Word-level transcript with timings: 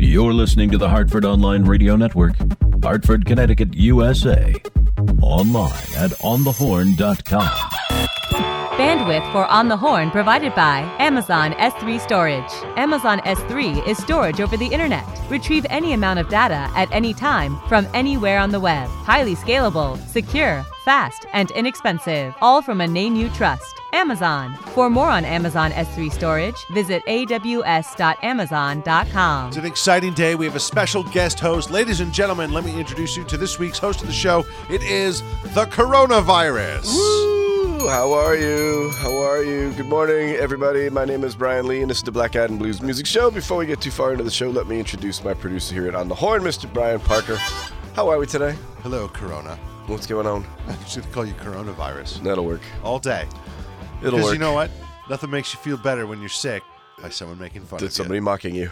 You're 0.00 0.32
listening 0.32 0.70
to 0.70 0.78
the 0.78 0.88
Hartford 0.88 1.24
Online 1.24 1.64
Radio 1.64 1.96
Network, 1.96 2.34
Hartford, 2.84 3.26
Connecticut, 3.26 3.74
USA. 3.74 4.54
Online 5.20 5.72
at 5.96 6.12
onthehorn.com. 6.22 7.48
Bandwidth 8.78 9.32
for 9.32 9.44
On 9.46 9.66
the 9.66 9.76
Horn 9.76 10.12
provided 10.12 10.54
by 10.54 10.82
Amazon 11.00 11.52
S3 11.54 11.98
Storage. 12.00 12.48
Amazon 12.78 13.18
S3 13.22 13.88
is 13.88 13.98
storage 13.98 14.40
over 14.40 14.56
the 14.56 14.68
internet. 14.68 15.04
Retrieve 15.28 15.66
any 15.68 15.94
amount 15.94 16.20
of 16.20 16.28
data 16.28 16.70
at 16.76 16.88
any 16.92 17.12
time 17.12 17.58
from 17.68 17.88
anywhere 17.92 18.38
on 18.38 18.50
the 18.50 18.60
web. 18.60 18.88
Highly 18.88 19.34
scalable, 19.34 19.98
secure, 20.06 20.64
fast, 20.88 21.26
and 21.34 21.50
inexpensive. 21.50 22.34
All 22.40 22.62
from 22.62 22.80
a 22.80 22.86
name 22.86 23.14
you 23.14 23.28
trust. 23.30 23.78
Amazon. 23.92 24.54
For 24.72 24.88
more 24.88 25.10
on 25.10 25.26
Amazon 25.26 25.70
S3 25.72 26.10
storage, 26.10 26.56
visit 26.72 27.02
aws.amazon.com. 27.06 29.48
It's 29.48 29.58
an 29.58 29.66
exciting 29.66 30.14
day. 30.14 30.34
We 30.34 30.46
have 30.46 30.56
a 30.56 30.60
special 30.60 31.04
guest 31.04 31.40
host. 31.40 31.70
Ladies 31.70 32.00
and 32.00 32.10
gentlemen, 32.10 32.52
let 32.52 32.64
me 32.64 32.80
introduce 32.80 33.18
you 33.18 33.24
to 33.24 33.36
this 33.36 33.58
week's 33.58 33.78
host 33.78 34.00
of 34.00 34.06
the 34.06 34.14
show. 34.14 34.46
It 34.70 34.82
is 34.82 35.20
the 35.52 35.66
coronavirus. 35.66 36.94
Woo! 36.94 37.86
How 37.86 38.14
are 38.14 38.34
you? 38.34 38.90
How 38.96 39.14
are 39.14 39.42
you? 39.42 39.72
Good 39.72 39.88
morning, 39.88 40.36
everybody. 40.36 40.88
My 40.88 41.04
name 41.04 41.22
is 41.22 41.36
Brian 41.36 41.66
Lee, 41.66 41.82
and 41.82 41.90
this 41.90 41.98
is 41.98 42.04
the 42.04 42.12
Black 42.12 42.34
Adam 42.34 42.56
Blues 42.56 42.80
Music 42.80 43.04
Show. 43.04 43.30
Before 43.30 43.58
we 43.58 43.66
get 43.66 43.82
too 43.82 43.90
far 43.90 44.12
into 44.12 44.24
the 44.24 44.30
show, 44.30 44.48
let 44.48 44.66
me 44.66 44.78
introduce 44.78 45.22
my 45.22 45.34
producer 45.34 45.74
here 45.74 45.86
at 45.86 45.94
On 45.94 46.08
the 46.08 46.14
Horn, 46.14 46.40
Mr. 46.42 46.66
Brian 46.72 47.00
Parker. 47.00 47.36
How 47.94 48.08
are 48.08 48.16
we 48.16 48.24
today? 48.24 48.56
Hello, 48.82 49.06
Corona. 49.08 49.58
What's 49.88 50.06
going 50.06 50.26
on? 50.26 50.44
I 50.66 50.76
should 50.84 51.10
call 51.12 51.24
you 51.24 51.32
coronavirus 51.32 52.22
That'll 52.22 52.44
work. 52.44 52.60
all 52.84 52.98
day. 52.98 53.26
It'll 54.02 54.10
Because 54.10 54.24
work. 54.24 54.32
you 54.34 54.38
know 54.38 54.52
what? 54.52 54.70
Nothing 55.08 55.30
makes 55.30 55.54
you 55.54 55.60
feel 55.60 55.78
better 55.78 56.06
when 56.06 56.20
you're 56.20 56.28
sick 56.28 56.62
by 57.00 57.08
someone 57.08 57.38
making 57.38 57.62
fun 57.62 57.78
Did 57.78 57.86
of 57.86 57.92
somebody 57.92 58.20
mocking 58.20 58.54
you? 58.54 58.70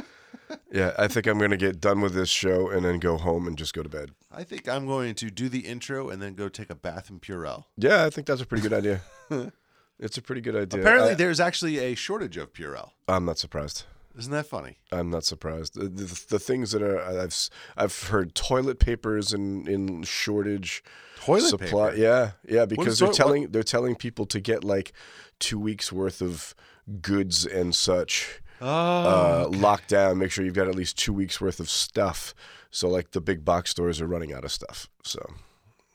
yeah, 0.70 0.92
I 0.98 1.08
think 1.08 1.26
I'm 1.26 1.38
gonna 1.38 1.56
get 1.56 1.80
done 1.80 2.02
with 2.02 2.12
this 2.12 2.28
show 2.28 2.68
and 2.68 2.84
then 2.84 2.98
go 2.98 3.16
home 3.16 3.48
and 3.48 3.56
just 3.56 3.72
go 3.72 3.82
to 3.82 3.88
bed. 3.88 4.10
I 4.30 4.44
think 4.44 4.68
I'm 4.68 4.86
going 4.86 5.14
to 5.14 5.30
do 5.30 5.48
the 5.48 5.60
intro 5.60 6.10
and 6.10 6.20
then 6.20 6.34
go 6.34 6.50
take 6.50 6.68
a 6.68 6.74
bath 6.74 7.08
in 7.08 7.20
Purell. 7.20 7.64
Yeah, 7.78 8.04
I 8.04 8.10
think 8.10 8.26
that's 8.26 8.42
a 8.42 8.46
pretty 8.46 8.68
good 8.68 8.74
idea. 8.74 9.00
it's 9.98 10.18
a 10.18 10.22
pretty 10.22 10.42
good 10.42 10.56
idea. 10.56 10.78
Apparently, 10.80 11.12
I, 11.12 11.14
there's 11.14 11.40
actually 11.40 11.78
a 11.78 11.94
shortage 11.94 12.36
of 12.36 12.52
Purell. 12.52 12.90
I'm 13.08 13.24
not 13.24 13.38
surprised. 13.38 13.84
Isn't 14.16 14.32
that 14.32 14.46
funny? 14.46 14.78
I'm 14.92 15.10
not 15.10 15.24
surprised. 15.24 15.74
The, 15.74 15.88
the, 15.88 16.24
the 16.28 16.38
things 16.38 16.70
that 16.72 16.82
are 16.82 17.00
I've 17.00 17.48
I've 17.76 18.02
heard 18.04 18.34
toilet 18.34 18.78
papers 18.78 19.32
in 19.32 19.66
in 19.66 20.02
shortage. 20.04 20.82
Toilet 21.20 21.48
supply. 21.48 21.90
paper? 21.90 22.00
Yeah, 22.02 22.30
yeah, 22.48 22.64
because 22.64 22.98
they're 22.98 23.06
toi- 23.08 23.10
what- 23.10 23.16
telling 23.16 23.48
they're 23.50 23.62
telling 23.62 23.96
people 23.96 24.26
to 24.26 24.40
get 24.40 24.62
like 24.62 24.92
two 25.40 25.58
weeks 25.58 25.92
worth 25.92 26.20
of 26.22 26.54
goods 27.00 27.44
and 27.46 27.74
such 27.74 28.40
Oh, 28.60 28.68
uh, 28.68 29.48
locked 29.50 29.88
down. 29.88 30.18
Make 30.18 30.30
sure 30.30 30.44
you've 30.44 30.54
got 30.54 30.68
at 30.68 30.74
least 30.76 30.96
two 30.96 31.12
weeks 31.12 31.40
worth 31.40 31.58
of 31.60 31.68
stuff. 31.68 32.34
So 32.70 32.88
like 32.88 33.10
the 33.10 33.20
big 33.20 33.44
box 33.44 33.70
stores 33.70 34.00
are 34.00 34.06
running 34.06 34.32
out 34.32 34.44
of 34.44 34.52
stuff. 34.52 34.88
So 35.02 35.20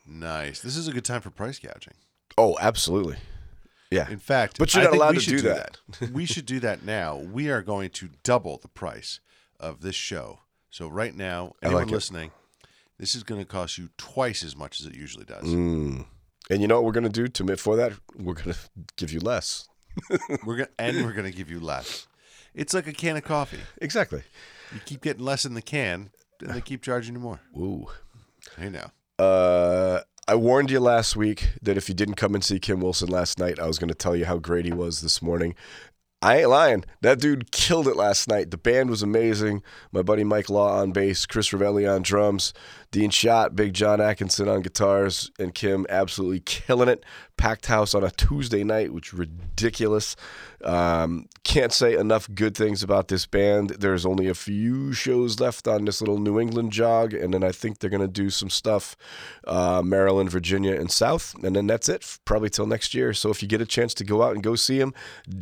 nice. 0.06 0.60
This 0.62 0.76
is 0.76 0.88
a 0.88 0.92
good 0.92 1.06
time 1.06 1.22
for 1.22 1.30
price 1.30 1.58
gouging. 1.60 1.94
oh, 2.38 2.58
absolutely. 2.60 3.18
Yeah, 3.92 4.10
In 4.10 4.20
fact, 4.20 4.60
But 4.60 4.74
you're 4.74 4.84
not 4.84 4.94
allowed 4.94 5.16
to 5.16 5.20
should 5.20 5.38
do 5.38 5.42
that. 5.42 5.78
we 6.12 6.26
should 6.26 6.46
do 6.46 6.60
that 6.60 6.84
now. 6.86 7.18
We 7.18 7.50
are 7.50 7.64
going 7.64 7.90
to 7.92 8.10
double 8.24 8.58
the 8.58 8.68
price 8.68 9.20
of 9.60 9.82
this 9.82 9.96
show. 9.96 10.42
So 10.70 10.88
right 10.88 11.16
now, 11.16 11.54
anyone 11.64 11.84
like 11.84 11.92
listening, 11.92 12.32
this 13.00 13.16
is 13.16 13.24
going 13.24 13.42
to 13.42 13.48
cost 13.48 13.80
you 13.80 13.90
twice 13.98 14.44
as 14.44 14.56
much 14.56 14.80
as 14.80 14.86
it 14.86 14.94
usually 14.94 15.26
does. 15.26 15.46
Mm. 15.46 16.06
And 16.52 16.62
you 16.62 16.68
know 16.68 16.76
what 16.76 16.86
we're 16.86 16.94
gonna 16.94 17.10
do 17.10 17.28
to 17.28 17.44
admit 17.44 17.60
for 17.60 17.76
that? 17.76 17.94
We're 18.16 18.34
gonna 18.34 18.56
give 18.96 19.12
you 19.12 19.20
less. 19.20 19.68
We're 20.46 20.56
gonna 20.58 20.70
and 20.80 21.04
we're 21.04 21.14
going 21.14 21.30
to 21.30 21.36
give 21.36 21.52
you 21.52 21.60
less. 21.60 22.08
It's 22.56 22.74
like 22.74 22.88
a 22.88 22.94
can 22.94 23.18
of 23.18 23.24
coffee. 23.24 23.60
Exactly. 23.82 24.24
You 24.74 24.80
keep 24.86 25.02
getting 25.02 25.24
less 25.24 25.46
in 25.46 25.56
the 25.56 25.62
can, 25.62 26.12
and 26.42 26.52
they 26.52 26.62
keep 26.62 26.82
charging 26.82 27.16
you 27.16 27.20
more. 27.20 27.40
Ooh. 27.58 27.88
I 28.58 28.70
know. 28.70 28.90
Uh, 29.18 30.02
I 30.30 30.36
warned 30.36 30.70
you 30.70 30.80
last 30.80 31.16
week 31.16 31.50
that 31.60 31.76
if 31.76 31.90
you 31.90 31.96
didn't 31.96 32.14
come 32.14 32.36
and 32.36 32.44
see 32.44 32.60
Kim 32.60 32.82
Wilson 32.82 33.10
last 33.10 33.40
night, 33.40 33.58
I 33.58 33.66
was 33.66 33.80
going 33.80 33.88
to 33.88 33.96
tell 33.96 34.16
you 34.16 34.26
how 34.26 34.38
great 34.38 34.64
he 34.64 34.72
was 34.72 35.02
this 35.02 35.24
morning. 35.24 35.56
I 36.22 36.42
ain't 36.42 36.50
lying. 36.50 36.86
That 37.02 37.20
dude 37.20 37.52
killed 37.52 37.88
it 37.88 37.96
last 37.96 38.28
night. 38.28 38.52
The 38.52 38.58
band 38.58 38.92
was 38.92 39.02
amazing. 39.02 39.64
My 39.92 40.04
buddy 40.04 40.24
Mike 40.24 40.48
Law 40.48 40.82
on 40.82 40.92
bass, 40.92 41.26
Chris 41.26 41.50
Rivelli 41.50 41.92
on 41.92 42.04
drums, 42.04 42.54
Dean 42.92 43.12
Shot, 43.12 43.56
Big 43.56 43.74
John 43.74 44.02
Atkinson 44.02 44.48
on 44.48 44.62
guitars, 44.62 45.30
and 45.38 45.54
Kim 45.54 45.86
absolutely 45.90 46.40
killing 46.40 46.90
it. 46.90 47.06
Packed 47.38 47.68
house 47.68 47.94
on 47.94 48.04
a 48.04 48.12
Tuesday 48.12 48.64
night, 48.64 48.94
which 48.94 49.14
ridiculous. 49.14 50.16
Um, 50.64 51.30
can't 51.44 51.72
say 51.72 51.96
enough 51.96 52.28
good 52.34 52.58
things 52.58 52.84
about 52.84 53.08
this 53.08 53.26
band. 53.26 53.70
There's 53.80 54.06
only 54.06 54.28
a 54.28 54.34
few 54.34 54.92
shows 54.92 55.40
left 55.40 55.68
on 55.68 55.86
this 55.86 56.02
little 56.02 56.18
New 56.18 56.40
England 56.40 56.74
jog, 56.74 57.14
and 57.14 57.34
then 57.34 57.44
I 57.44 57.52
think 57.52 57.80
they're 57.80 57.90
going 57.90 58.02
to 58.02 58.08
do 58.08 58.30
some 58.30 58.50
stuff 58.50 58.98
uh, 59.48 59.82
Maryland, 59.86 60.32
Virginia, 60.32 60.74
and 60.74 60.92
South, 60.92 61.34
and 61.44 61.56
then 61.56 61.68
that's 61.68 61.88
it, 61.88 62.20
probably 62.26 62.50
till 62.50 62.68
next 62.68 62.94
year. 62.94 63.14
So 63.14 63.30
if 63.30 63.42
you 63.42 63.48
get 63.48 63.62
a 63.62 63.66
chance 63.66 63.94
to 63.96 64.04
go 64.04 64.22
out 64.22 64.34
and 64.34 64.44
go 64.44 64.56
see 64.56 64.80
them, 64.80 64.94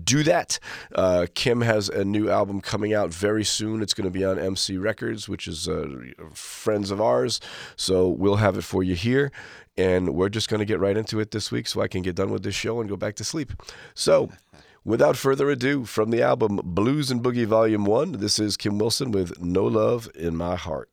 do 0.03 0.21
that. 0.23 0.59
Uh, 0.93 1.25
Kim 1.33 1.61
has 1.61 1.89
a 1.89 2.05
new 2.05 2.29
album 2.29 2.61
coming 2.61 2.93
out 2.93 3.11
very 3.11 3.43
soon. 3.43 3.81
It's 3.81 3.93
going 3.93 4.05
to 4.05 4.11
be 4.11 4.23
on 4.23 4.37
MC 4.37 4.77
Records, 4.77 5.27
which 5.27 5.47
is 5.47 5.67
uh, 5.67 5.87
friends 6.33 6.91
of 6.91 7.01
ours. 7.01 7.36
So 7.75 8.07
we'll 8.07 8.37
have 8.37 8.57
it 8.57 8.63
for 8.63 8.83
you 8.83 8.95
here. 8.95 9.31
And 9.77 10.15
we're 10.15 10.29
just 10.29 10.49
going 10.49 10.59
to 10.59 10.65
get 10.65 10.79
right 10.79 10.97
into 10.97 11.19
it 11.19 11.31
this 11.31 11.51
week 11.51 11.67
so 11.67 11.81
I 11.81 11.87
can 11.87 12.01
get 12.01 12.15
done 12.15 12.31
with 12.31 12.43
this 12.43 12.55
show 12.55 12.79
and 12.79 12.89
go 12.89 12.95
back 12.95 13.15
to 13.15 13.23
sleep. 13.23 13.53
So, 13.93 14.29
without 14.83 15.17
further 15.17 15.49
ado, 15.49 15.85
from 15.85 16.09
the 16.09 16.21
album 16.21 16.59
Blues 16.63 17.11
and 17.11 17.21
Boogie 17.23 17.45
Volume 17.45 17.85
1, 17.85 18.13
this 18.13 18.39
is 18.39 18.57
Kim 18.57 18.79
Wilson 18.79 19.11
with 19.11 19.39
No 19.39 19.65
Love 19.65 20.09
in 20.15 20.35
My 20.35 20.55
Heart. 20.55 20.89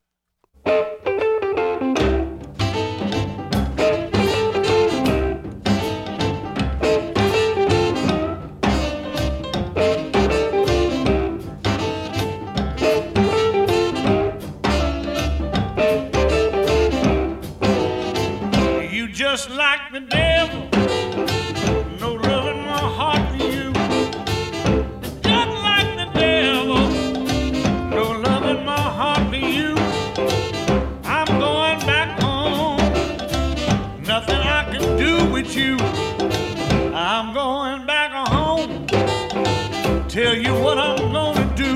Tell 40.15 40.37
you 40.37 40.55
what 40.63 40.79
I'm 40.79 41.11
gonna 41.11 41.53
do. 41.57 41.73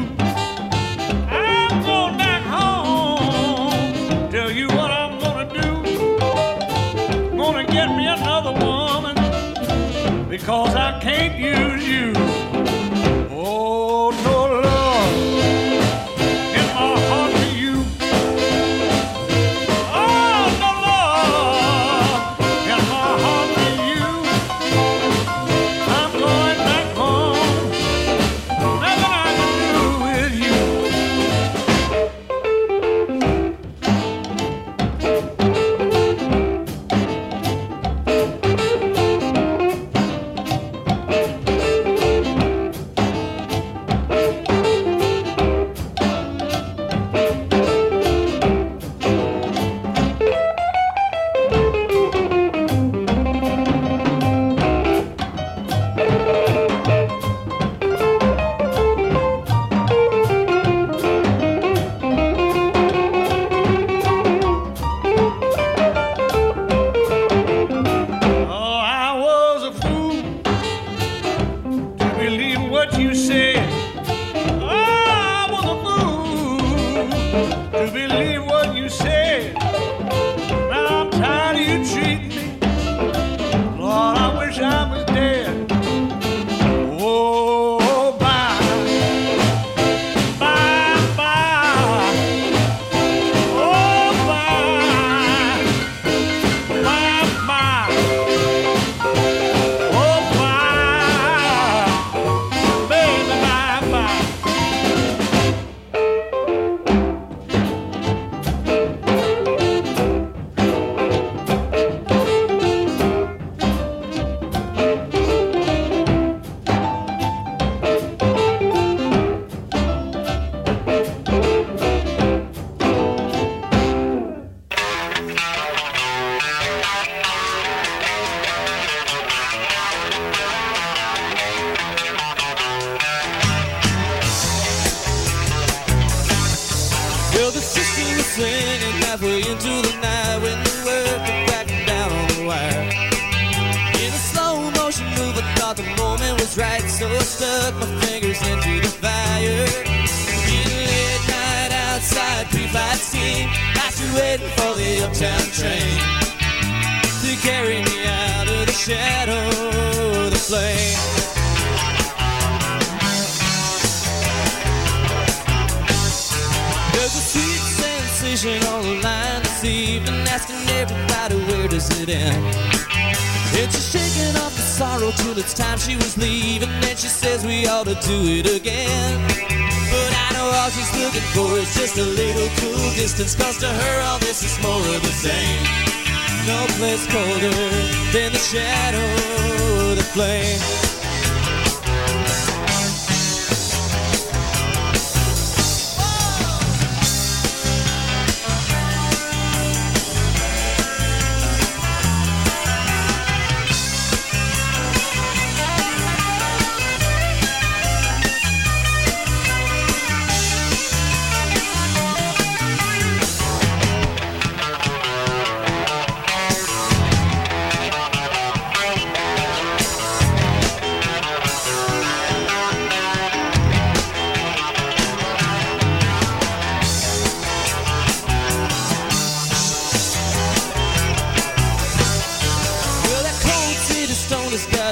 I'm 1.28 1.82
going 1.82 2.16
back 2.16 2.42
home. 2.44 4.30
Tell 4.30 4.48
you 4.48 4.68
what 4.68 4.92
I'm 4.92 5.18
gonna 5.18 5.52
do 5.52 5.68
gonna 7.36 7.64
get 7.66 7.88
me 7.96 8.06
another 8.06 8.52
woman 8.64 9.16
because 10.28 10.76
I 10.76 11.00
can't 11.00 11.36
use 11.36 11.67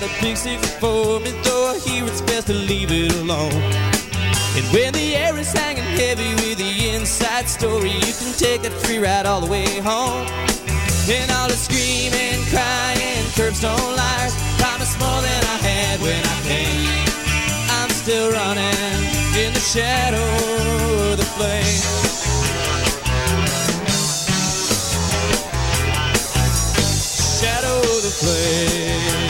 got 0.00 0.10
a 0.10 0.22
big 0.22 0.36
secret 0.36 0.68
for 0.78 1.20
me, 1.20 1.30
though 1.42 1.72
I 1.72 1.78
hear 1.78 2.04
it's 2.04 2.20
best 2.20 2.48
to 2.48 2.52
leave 2.52 2.92
it 2.92 3.14
alone. 3.14 3.62
And 4.56 4.64
when 4.70 4.92
the 4.92 5.16
air 5.16 5.34
is 5.38 5.50
hanging 5.52 5.84
heavy 5.84 6.34
with 6.34 6.58
the 6.58 6.90
inside 6.90 7.48
story, 7.48 7.92
you 7.92 8.12
can 8.20 8.32
take 8.36 8.60
that 8.62 8.74
free 8.84 8.98
ride 8.98 9.24
all 9.24 9.40
the 9.40 9.50
way 9.50 9.64
home. 9.80 10.26
And 11.08 11.30
all 11.32 11.48
the 11.48 11.56
screaming, 11.56 12.44
crying, 12.52 13.24
curbstone 13.36 13.96
liars 13.96 14.34
promise 14.60 14.92
more 15.00 15.20
than 15.24 15.42
I 15.54 15.58
had 15.64 16.00
when 16.04 16.22
I 16.34 16.36
came. 16.44 17.00
I'm 17.78 17.88
still 17.88 18.30
running 18.32 19.00
in 19.40 19.54
the 19.54 19.64
shadow 19.64 20.28
of 21.08 21.16
the 21.16 21.28
flame. 21.36 21.80
Shadow 27.40 27.78
of 27.78 28.00
the 28.04 28.12
flame. 28.20 29.25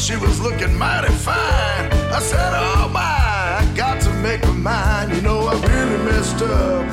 She 0.00 0.16
was 0.16 0.40
looking 0.40 0.74
mighty 0.78 1.12
fine. 1.12 1.92
I 2.10 2.20
said, 2.20 2.52
Oh 2.54 2.88
my, 2.88 3.00
I 3.00 3.70
got 3.76 4.00
to 4.00 4.10
make 4.14 4.42
her 4.44 4.54
mine. 4.54 5.14
You 5.14 5.20
know, 5.20 5.40
I 5.40 5.52
really 5.52 6.04
messed 6.04 6.40
up. 6.42 6.86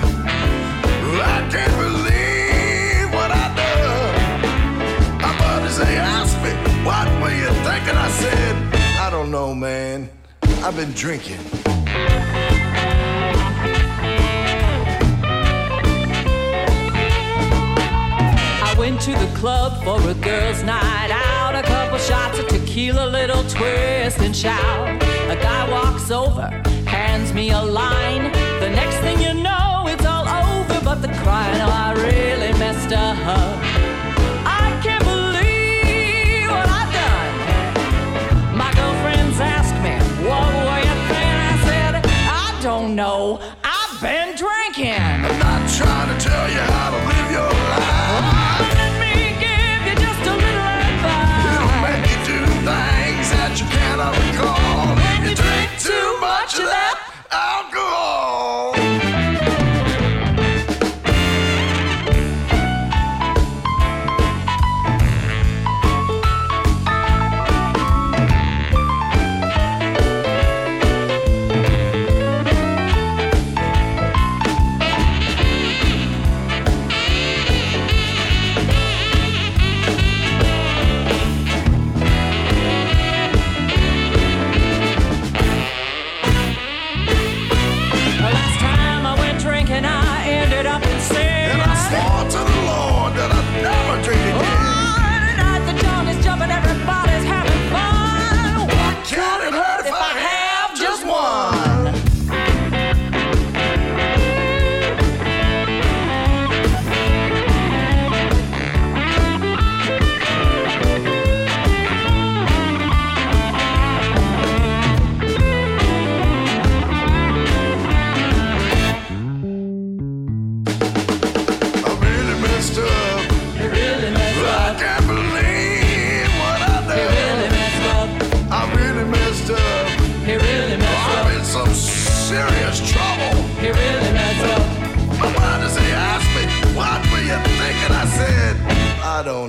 I 1.35 1.47
can't 1.49 1.75
believe 1.85 3.13
what 3.13 3.31
I 3.31 3.45
done. 3.55 5.21
My 5.21 5.33
buddies, 5.39 5.77
they 5.77 5.95
asked 5.95 6.37
me, 6.43 6.51
What 6.83 7.07
were 7.21 7.33
you 7.33 7.49
thinking? 7.63 7.95
I 7.95 8.09
said, 8.09 8.55
I 8.99 9.09
don't 9.09 9.31
know, 9.31 9.55
man. 9.55 10.09
I've 10.63 10.75
been 10.75 10.91
drinking. 10.91 11.39
I 18.69 18.75
went 18.77 18.99
to 19.01 19.11
the 19.11 19.31
club 19.37 19.81
for 19.85 20.09
a 20.09 20.13
girls' 20.15 20.63
night 20.63 21.11
out. 21.11 21.36
Couple 21.97 22.15
shots 22.15 22.37
of 22.37 22.47
tequila, 22.47 23.07
little 23.07 23.41
twist 23.45 24.19
and 24.19 24.35
shout. 24.35 25.01
A 25.31 25.35
guy 25.35 25.67
walks 25.67 26.11
over, 26.11 26.47
hands 26.85 27.33
me 27.33 27.49
a 27.49 27.59
line. 27.59 28.31
The 28.59 28.69
next 28.69 28.97
thing 28.97 29.19
you 29.19 29.33
know, 29.33 29.85
it's 29.87 30.05
all 30.05 30.27
over. 30.27 30.79
But 30.85 31.01
the 31.01 31.07
crying, 31.23 31.59
oh, 31.59 31.71
I 31.71 31.93
really 31.93 32.53
messed 32.59 32.93
up. 32.93 33.76
That 57.37 57.65
alcohol. 57.65 57.76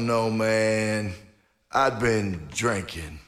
Know, 0.09 0.31
man. 0.31 1.13
I'd 1.71 2.01
been 2.01 2.49
drinking. 2.51 3.21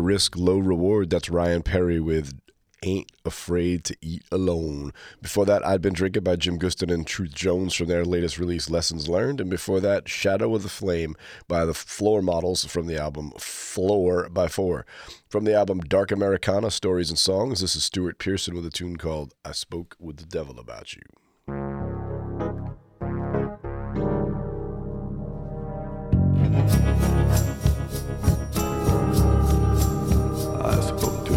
risk, 0.00 0.36
low 0.36 0.58
reward. 0.58 1.10
That's 1.10 1.30
Ryan 1.30 1.62
Perry 1.62 2.00
with 2.00 2.38
Ain't 2.82 3.10
Afraid 3.24 3.84
to 3.84 3.96
Eat 4.00 4.22
Alone. 4.30 4.92
Before 5.22 5.46
that, 5.46 5.66
I'd 5.66 5.80
Been 5.80 5.94
Drinking 5.94 6.24
by 6.24 6.36
Jim 6.36 6.58
Gustin 6.58 6.92
and 6.92 7.06
Truth 7.06 7.34
Jones 7.34 7.74
from 7.74 7.88
their 7.88 8.04
latest 8.04 8.38
release, 8.38 8.68
Lessons 8.70 9.08
Learned. 9.08 9.40
And 9.40 9.50
before 9.50 9.80
that, 9.80 10.08
Shadow 10.08 10.54
of 10.54 10.62
the 10.62 10.68
Flame 10.68 11.16
by 11.48 11.64
the 11.64 11.74
Floor 11.74 12.22
Models 12.22 12.64
from 12.64 12.86
the 12.86 13.00
album 13.00 13.32
Floor 13.38 14.28
by 14.28 14.48
Four. 14.48 14.84
From 15.28 15.44
the 15.44 15.54
album 15.54 15.80
Dark 15.80 16.12
Americana 16.12 16.70
Stories 16.70 17.10
and 17.10 17.18
Songs, 17.18 17.60
this 17.60 17.74
is 17.74 17.84
Stuart 17.84 18.18
Pearson 18.18 18.54
with 18.54 18.66
a 18.66 18.70
tune 18.70 18.96
called 18.96 19.34
I 19.44 19.52
Spoke 19.52 19.96
with 19.98 20.18
the 20.18 20.26
Devil 20.26 20.58
About 20.58 20.94
You. 20.94 21.02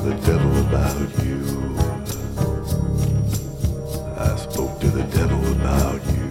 the 0.10 0.16
devil 0.26 0.58
about 0.62 1.10
you. 1.24 1.40
I 4.18 4.36
spoke 4.38 4.80
to 4.80 4.88
the 4.88 5.04
devil 5.04 5.52
about 5.52 6.02
you. 6.14 6.28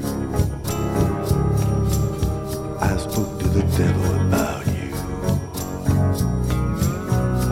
I 2.80 2.96
spoke 2.96 3.38
to 3.38 3.48
the 3.48 3.62
devil 3.78 4.10
about 4.26 4.66
you. 4.66 4.90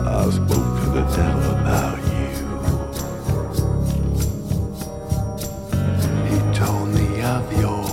I 0.05 0.29
spoke 0.29 0.71
to 0.81 0.87
the 0.97 1.05
devil 1.15 1.45
about 1.61 1.99
you. 2.17 2.33
He 6.27 6.37
told 6.53 6.87
me 6.89 7.07
of 7.21 7.43
your 7.61 7.85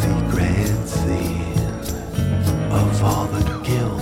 secret 0.00 0.86
sin, 0.86 1.58
of 2.70 3.02
all 3.02 3.26
the 3.26 3.42
guilt. 3.64 4.01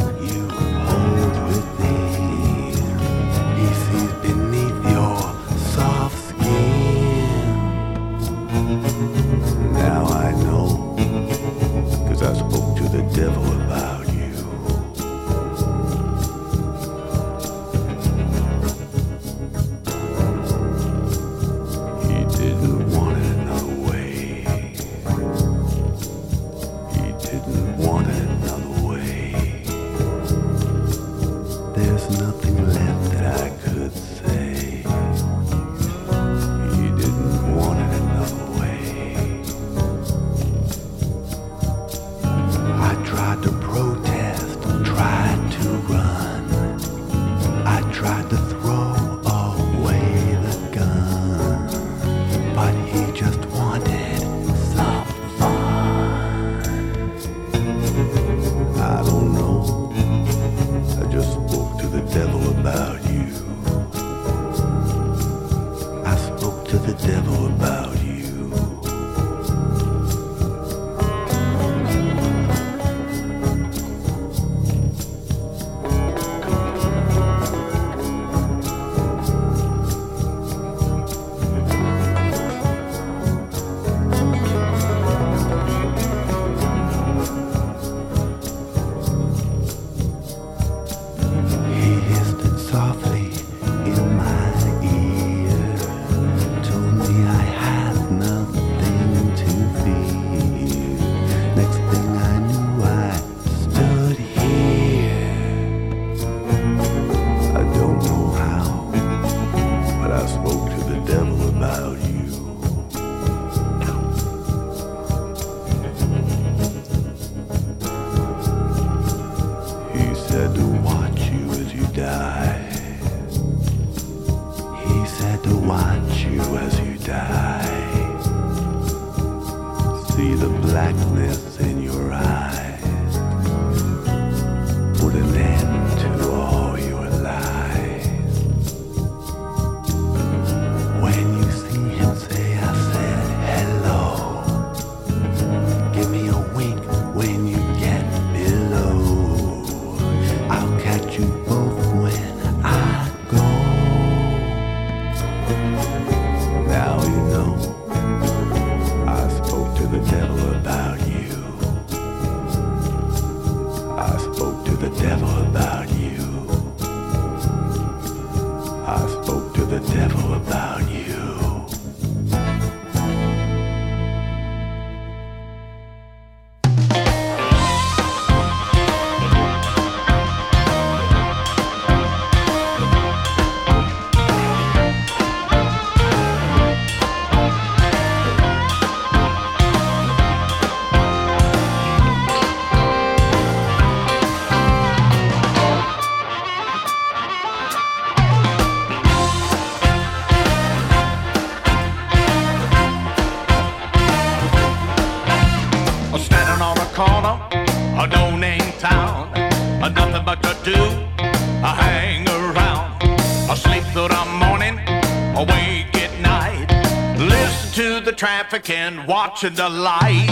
traffic 218.20 218.68
and 218.68 219.06
watching 219.06 219.54
the 219.54 219.66
light. 219.66 220.28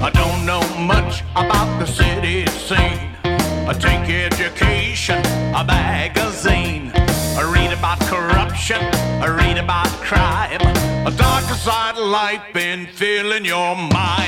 I 0.00 0.10
don't 0.14 0.46
know 0.46 0.62
much 0.78 1.22
about 1.32 1.76
the 1.80 1.86
city 1.86 2.46
scene. 2.46 3.16
I 3.24 3.74
take 3.76 4.08
education, 4.08 5.18
a 5.56 5.64
magazine. 5.64 6.92
I 6.94 7.42
read 7.52 7.76
about 7.76 7.98
corruption, 8.02 8.80
I 9.20 9.26
read 9.26 9.58
about 9.58 9.88
crime. 10.06 10.60
A 11.04 11.10
darker 11.10 11.54
side 11.54 11.96
of 11.96 12.06
life 12.06 12.42
been 12.54 12.86
filling 12.86 13.44
your 13.44 13.74
mind. 13.74 14.21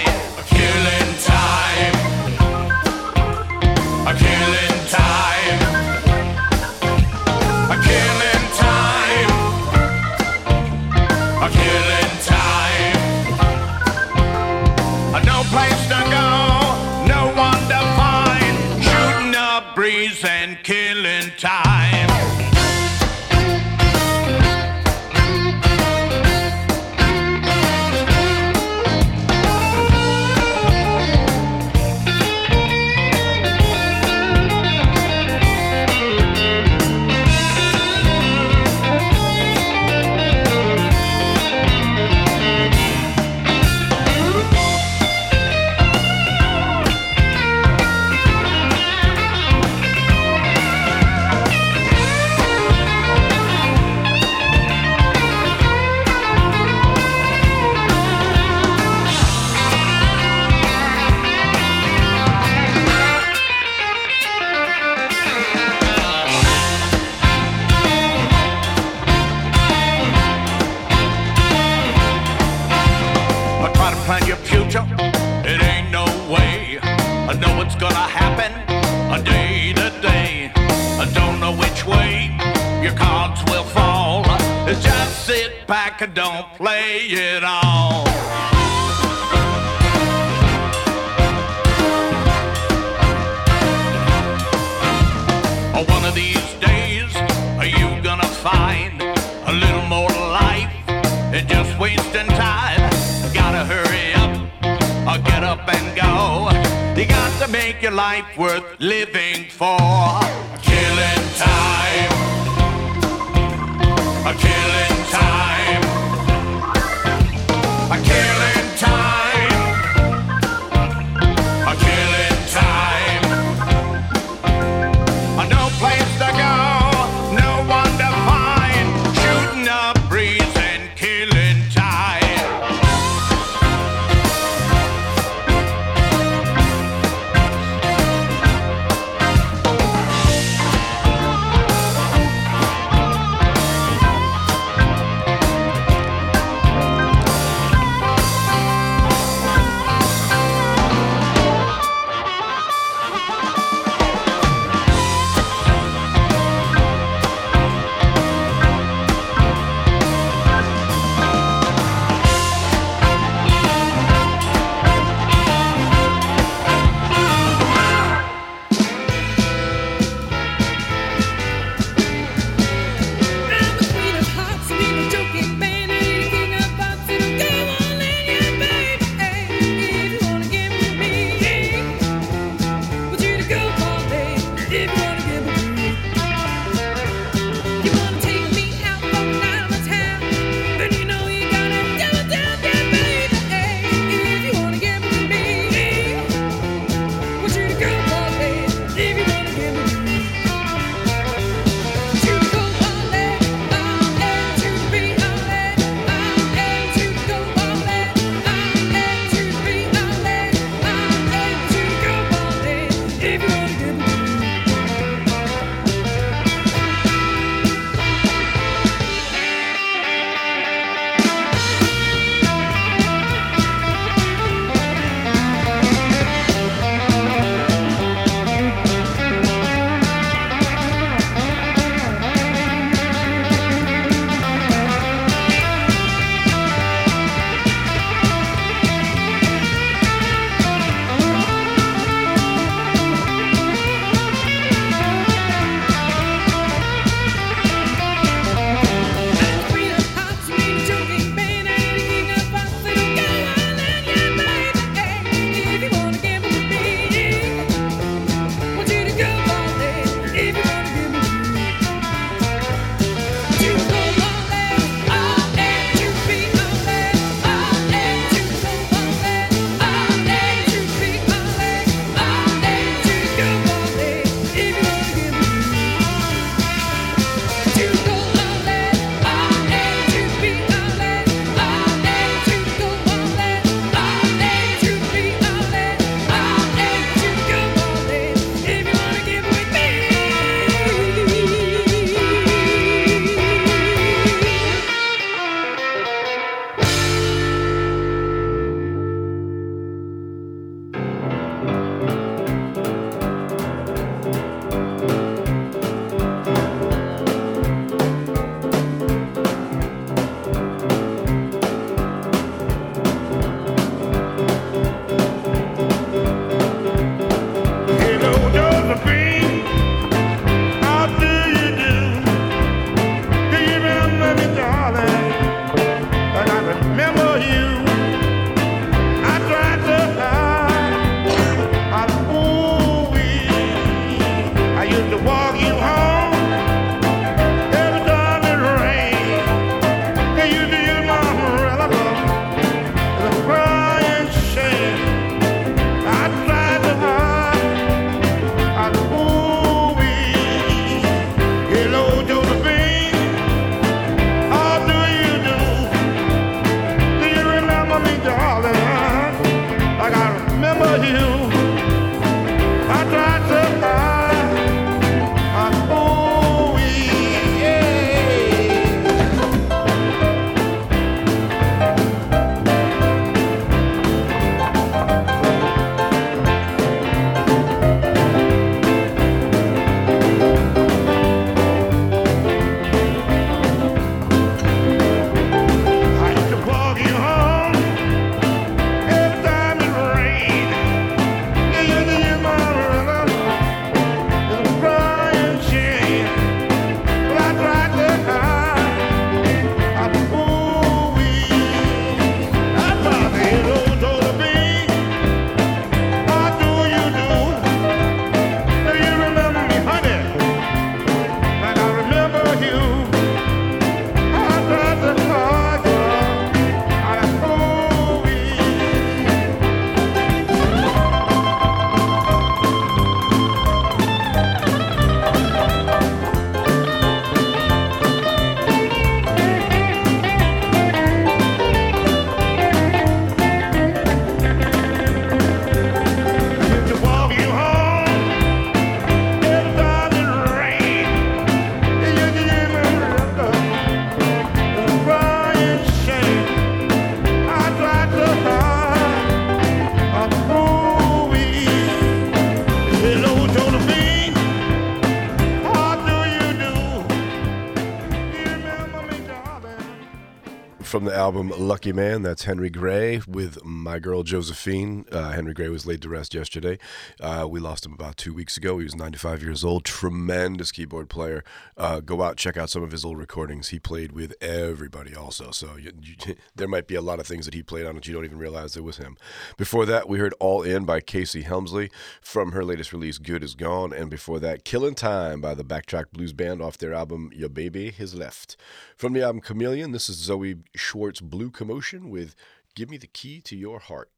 From 461.05 461.13
the 461.13 461.19
album 461.19 461.53
Lucky 461.59 461.93
Man. 461.93 462.23
That's 462.23 462.45
Henry 462.45 462.71
Gray 462.71 463.21
with 463.29 463.63
My 463.63 463.99
Girl 463.99 464.23
Josephine. 464.23 465.05
Uh, 465.13 465.33
Henry 465.33 465.53
Gray 465.53 465.69
was 465.69 465.85
laid 465.85 466.01
to 466.01 466.09
rest 466.09 466.33
yesterday. 466.33 466.79
Uh, 467.21 467.47
we 467.47 467.61
lost 467.61 467.85
him 467.85 467.93
about 467.93 468.17
two 468.17 468.33
weeks 468.33 468.57
ago. 468.57 468.79
He 468.79 468.85
was 468.85 468.95
95 468.95 469.43
years 469.43 469.63
old. 469.63 469.85
Tremendous 469.85 470.73
keyboard 470.73 471.11
player. 471.11 471.45
Uh, 471.77 472.01
go 472.01 472.23
out, 472.23 472.39
check 472.39 472.57
out 472.57 472.71
some 472.71 472.83
of 472.83 472.91
his 472.91 473.05
old 473.05 473.19
recordings. 473.19 473.69
He 473.69 473.79
played 473.79 474.13
with 474.13 474.35
everybody 474.41 475.15
also. 475.15 475.51
So 475.51 475.77
you, 475.77 475.93
you, 476.01 476.37
there 476.57 476.69
might 476.69 476.87
be 476.87 476.95
a 476.95 477.03
lot 477.03 477.21
of 477.21 477.27
things 477.27 477.45
that 477.45 477.53
he 477.53 477.63
played 477.63 477.85
on 477.85 477.97
that 477.97 478.09
you 478.09 478.15
don't 478.15 478.25
even 478.25 478.39
realize 478.39 478.75
it 478.75 478.83
was 478.83 478.97
him. 478.97 479.19
Before 479.59 479.85
that, 479.85 480.09
we 480.09 480.19
heard 480.19 480.33
All 480.41 480.63
In 480.63 480.87
by 480.87 481.01
Casey 481.01 481.43
Hensley 481.43 481.91
from 482.35 482.51
her 482.51 482.65
latest 482.65 482.93
release, 482.93 483.19
Good 483.19 483.45
Is 483.45 483.55
Gone. 483.55 483.93
And 483.93 484.11
before 484.11 484.41
that, 484.41 484.65
Killin' 484.65 484.97
Time 484.97 485.41
by 485.41 485.55
the 485.55 485.63
Backtrack 485.63 486.11
Blues 486.11 486.33
Band 486.33 486.61
off 486.61 486.77
their 486.77 486.93
album 486.93 487.31
Your 487.33 487.49
Baby 487.49 487.93
Has 487.93 488.13
Left. 488.13 488.57
From 488.97 489.13
the 489.13 489.23
album 489.23 489.41
Chameleon, 489.41 489.93
this 489.93 490.09
is 490.09 490.17
Zoe 490.17 490.57
Schwarz 490.75 491.21
Blue 491.21 491.49
Commotion 491.49 492.11
with 492.11 492.35
Give 492.75 492.91
Me 492.91 492.97
the 492.97 493.07
Key 493.07 493.41
to 493.43 493.55
Your 493.57 493.79
Heart. 493.79 494.11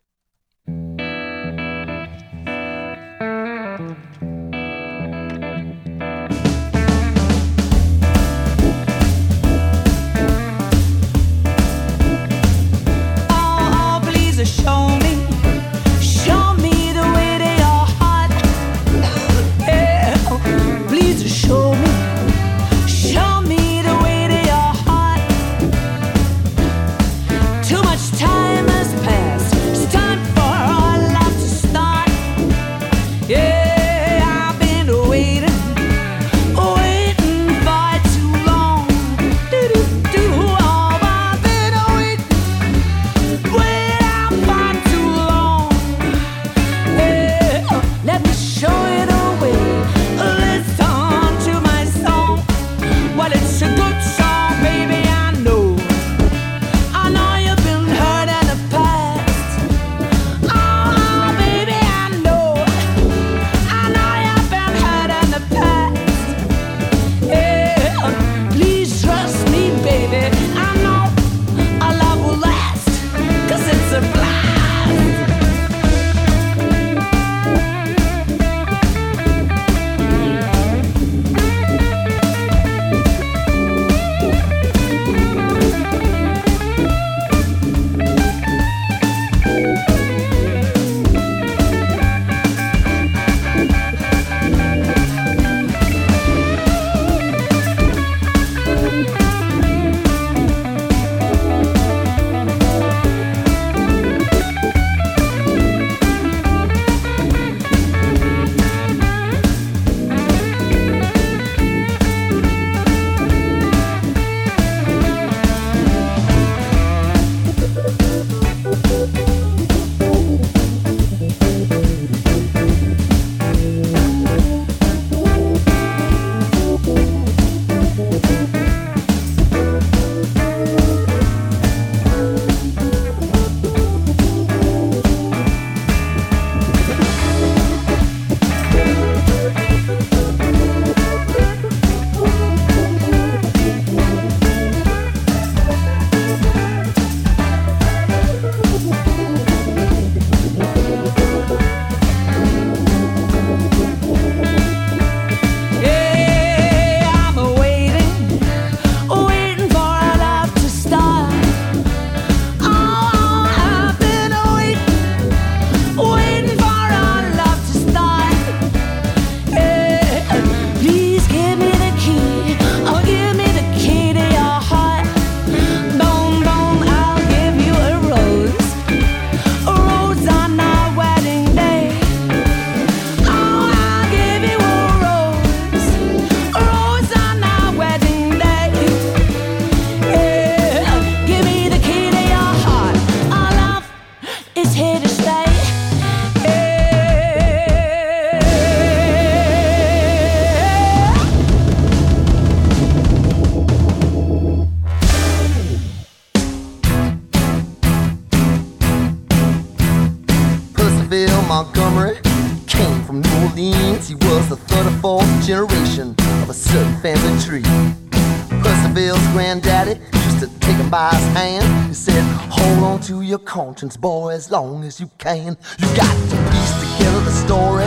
Conscience, 223.77 223.97
boy, 223.99 224.31
as 224.31 224.51
long 224.51 224.85
as 224.85 224.99
you 224.99 225.11
can. 225.19 225.55
You 225.79 225.87
got 225.95 226.17
to 226.31 226.37
piece 226.51 226.97
together 226.97 227.21
the 227.21 227.31
story 227.31 227.85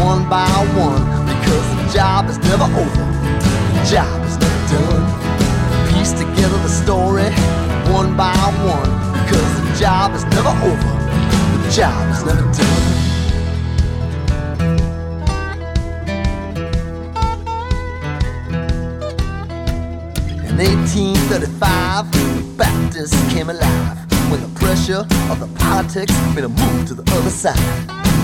one 0.00 0.26
by 0.26 0.48
one 0.72 1.04
because 1.28 1.66
the 1.76 1.92
job 1.92 2.30
is 2.30 2.38
never 2.38 2.64
over. 2.64 3.04
The 3.76 3.84
job 3.92 4.24
is 4.24 4.38
never 4.38 4.62
done. 4.72 5.04
Piece 5.92 6.12
together 6.12 6.56
the 6.64 6.70
story 6.70 7.28
one 7.92 8.16
by 8.16 8.32
one 8.64 8.88
because 9.20 9.52
the 9.60 9.78
job 9.78 10.14
is 10.14 10.24
never 10.32 10.48
over. 10.64 10.92
The 11.62 11.72
job 11.76 12.08
is 12.10 12.24
never 12.24 12.48
done. 12.56 12.88
In 20.48 20.56
1835, 20.56 22.12
the 22.12 22.54
Baptists 22.56 23.34
came 23.34 23.50
alive 23.50 23.97
when 24.30 24.40
the 24.42 24.60
pressure 24.60 25.06
of 25.30 25.40
the 25.40 25.48
politics 25.58 26.12
made 26.34 26.44
a 26.44 26.48
move 26.48 26.86
to 26.88 26.94
the 26.94 27.04
other 27.16 27.30
side. 27.30 27.58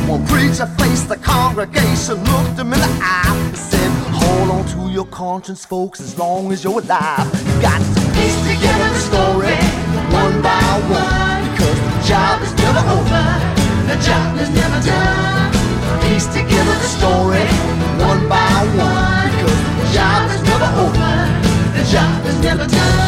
One 0.09 0.27
preacher 0.27 0.67
faced 0.79 1.09
the 1.09 1.17
congregation, 1.17 2.23
looked 2.25 2.59
him 2.59 2.73
in 2.73 2.81
the 2.81 2.93
eye, 3.01 3.25
and 3.49 3.57
said, 3.57 3.91
Hold 4.13 4.51
on 4.51 4.65
to 4.75 4.93
your 4.93 5.07
conscience, 5.07 5.65
folks, 5.65 6.01
as 6.01 6.19
long 6.19 6.53
as 6.53 6.63
you're 6.63 6.79
alive. 6.79 7.25
You 7.47 7.63
got 7.63 7.81
to 7.81 8.01
piece 8.13 8.37
together 8.45 8.89
the 8.93 9.01
story 9.01 9.57
one 10.13 10.43
by 10.43 10.61
one. 10.93 11.41
Because 11.53 11.81
the 11.81 11.97
job 12.09 12.43
is 12.43 12.53
never 12.61 12.85
over. 12.97 13.25
The 13.89 13.97
job 14.05 14.37
is 14.39 14.51
never 14.51 14.81
done. 14.85 15.53
Piece 16.05 16.27
together 16.27 16.77
the 16.85 16.91
story 16.99 17.47
one 18.05 18.29
by 18.29 18.53
one. 18.77 19.31
Because 19.33 19.61
the 19.81 19.89
job 19.97 20.31
is 20.31 20.43
never 20.43 20.69
over. 20.85 21.13
The 21.77 21.85
job 21.91 22.27
is 22.27 22.39
never 22.41 22.67
done. 22.67 23.05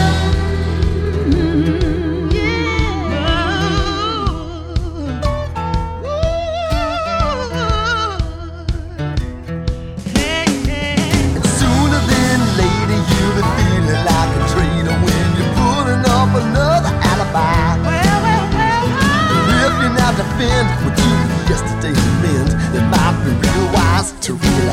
You're 20.39 20.69
what 20.85 20.99
you 20.99 21.13
yesterday 21.49 21.95
amends, 21.97 22.53
it 22.77 22.85
might 22.93 23.17
be 23.25 23.31
real 23.33 23.73
wise 23.73 24.13
to 24.21 24.35
realize 24.35 24.66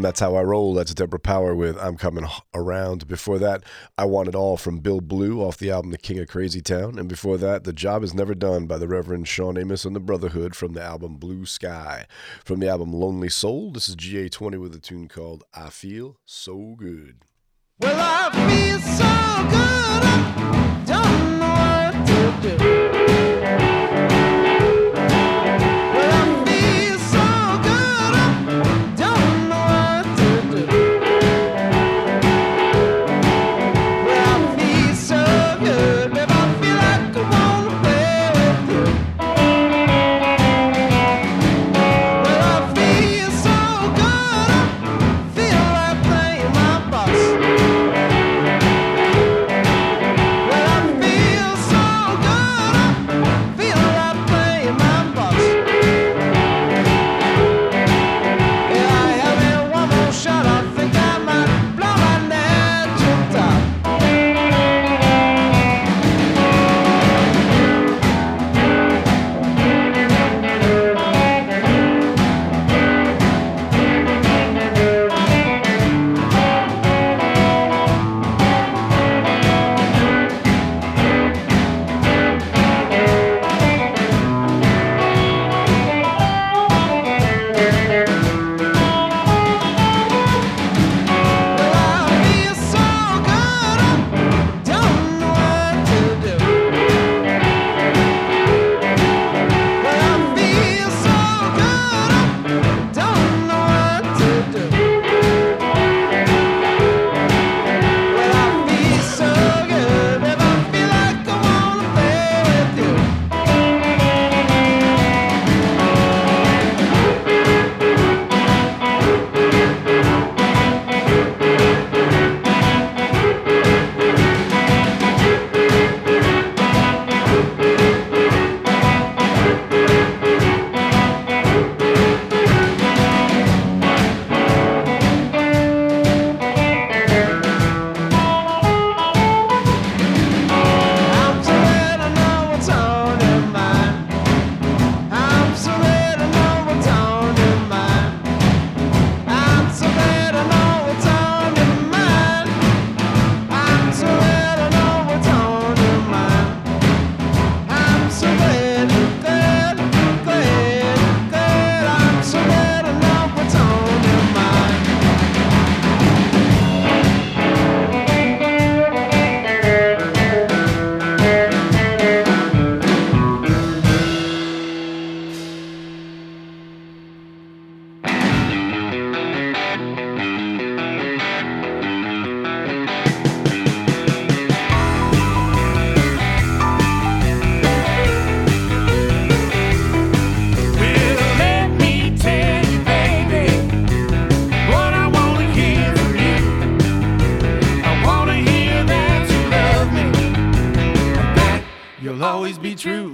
album, 0.00 0.08
That's 0.08 0.20
How 0.20 0.34
I 0.36 0.42
Roll. 0.42 0.72
That's 0.72 0.94
Deborah 0.94 1.18
Power 1.18 1.54
with 1.54 1.76
I'm 1.76 1.96
Coming 1.98 2.24
Around. 2.54 3.06
Before 3.06 3.38
that, 3.38 3.64
I 3.98 4.06
Want 4.06 4.28
It 4.28 4.34
All 4.34 4.56
from 4.56 4.78
Bill 4.78 5.02
Blue 5.02 5.42
off 5.42 5.58
the 5.58 5.70
album 5.70 5.90
The 5.90 5.98
King 5.98 6.18
of 6.20 6.28
Crazy 6.28 6.62
Town. 6.62 6.98
And 6.98 7.06
before 7.06 7.36
that, 7.36 7.64
The 7.64 7.72
Job 7.72 8.02
Is 8.02 8.14
Never 8.14 8.34
Done 8.34 8.66
by 8.66 8.78
the 8.78 8.88
Reverend 8.88 9.28
Shawn 9.28 9.58
Amos 9.58 9.84
and 9.84 9.94
the 9.94 10.00
Brotherhood 10.00 10.56
from 10.56 10.72
the 10.72 10.82
album 10.82 11.16
Blue 11.16 11.44
Sky. 11.44 12.06
From 12.44 12.60
the 12.60 12.68
album 12.68 12.92
Lonely 12.92 13.28
Soul, 13.28 13.72
this 13.72 13.90
is 13.90 13.96
GA20 13.96 14.58
with 14.58 14.74
a 14.74 14.78
tune 14.78 15.06
called 15.06 15.44
I 15.52 15.68
Feel 15.68 16.16
So 16.24 16.76
Good. 16.78 17.24
Well, 17.78 17.96
I 17.98 18.30
feel 18.48 18.78
so 18.80 20.36
good. 20.36 20.39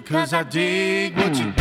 Cause 0.08 0.32
I 0.32 0.44
dig 0.44 1.16
what 1.16 1.36
you 1.36 1.55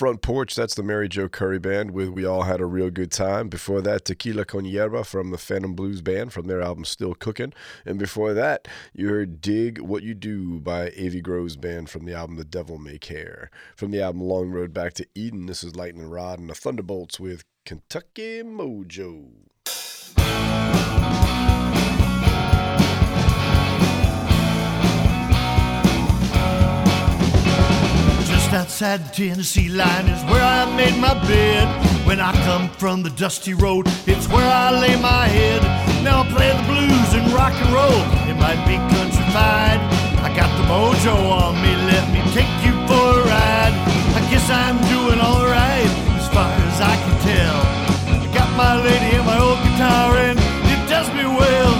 Front 0.00 0.22
Porch, 0.22 0.54
that's 0.54 0.74
the 0.74 0.82
Mary 0.82 1.10
Jo 1.10 1.28
Curry 1.28 1.58
Band 1.58 1.90
with 1.90 2.08
We 2.08 2.24
All 2.24 2.44
Had 2.44 2.62
a 2.62 2.64
Real 2.64 2.88
Good 2.88 3.12
Time. 3.12 3.50
Before 3.50 3.82
that, 3.82 4.06
Tequila 4.06 4.46
Con 4.46 4.64
Hierba 4.64 5.04
from 5.04 5.30
the 5.30 5.36
Phantom 5.36 5.74
Blues 5.74 6.00
Band 6.00 6.32
from 6.32 6.46
their 6.46 6.62
album 6.62 6.86
Still 6.86 7.12
Cooking. 7.12 7.52
And 7.84 7.98
before 7.98 8.32
that, 8.32 8.66
you 8.94 9.10
heard 9.10 9.42
Dig 9.42 9.78
What 9.78 10.02
You 10.02 10.14
Do 10.14 10.58
by 10.58 10.86
Avi 10.98 11.20
Groves 11.20 11.56
Band 11.56 11.90
from 11.90 12.06
the 12.06 12.14
album 12.14 12.36
The 12.36 12.46
Devil 12.46 12.78
May 12.78 12.96
Care. 12.96 13.50
From 13.76 13.90
the 13.90 14.00
album 14.00 14.22
Long 14.22 14.48
Road 14.48 14.72
Back 14.72 14.94
to 14.94 15.06
Eden, 15.14 15.44
this 15.44 15.62
is 15.62 15.76
Lightning 15.76 16.08
Rod 16.08 16.38
and 16.38 16.48
the 16.48 16.54
Thunderbolts 16.54 17.20
with 17.20 17.44
Kentucky 17.66 18.42
Mojo. 18.42 19.49
Just 28.50 28.62
outside 28.62 29.04
the 29.04 29.12
Tennessee 29.14 29.68
line 29.68 30.08
is 30.08 30.24
where 30.24 30.42
I 30.42 30.66
made 30.74 30.98
my 30.98 31.14
bed. 31.28 31.68
When 32.04 32.18
I 32.18 32.32
come 32.42 32.68
from 32.68 33.04
the 33.04 33.10
dusty 33.10 33.54
road, 33.54 33.86
it's 34.08 34.26
where 34.26 34.50
I 34.50 34.72
lay 34.72 35.00
my 35.00 35.28
head. 35.28 35.62
Now 36.02 36.22
I 36.22 36.26
play 36.34 36.50
the 36.50 36.64
blues 36.66 37.14
and 37.14 37.32
rock 37.32 37.52
and 37.54 37.70
roll. 37.70 38.02
It 38.26 38.34
might 38.42 38.58
be 38.66 38.74
countrified. 38.90 39.78
I 40.26 40.34
got 40.34 40.50
the 40.58 40.66
mojo 40.66 41.14
on 41.30 41.62
me, 41.62 41.76
let 41.94 42.10
me 42.10 42.18
take 42.34 42.50
you 42.66 42.74
for 42.90 43.22
a 43.22 43.24
ride. 43.30 43.74
I 44.18 44.20
guess 44.32 44.50
I'm 44.50 44.78
doing 44.90 45.20
alright 45.22 45.92
as 46.18 46.26
far 46.34 46.50
as 46.50 46.80
I 46.82 46.96
can 46.98 47.16
tell. 47.22 47.58
I 48.18 48.26
got 48.34 48.50
my 48.56 48.74
lady 48.82 49.14
and 49.14 49.26
my 49.26 49.38
old 49.38 49.62
guitar 49.62 50.16
and 50.26 50.36
it 50.74 50.88
does 50.90 51.06
me 51.14 51.22
well. 51.22 51.72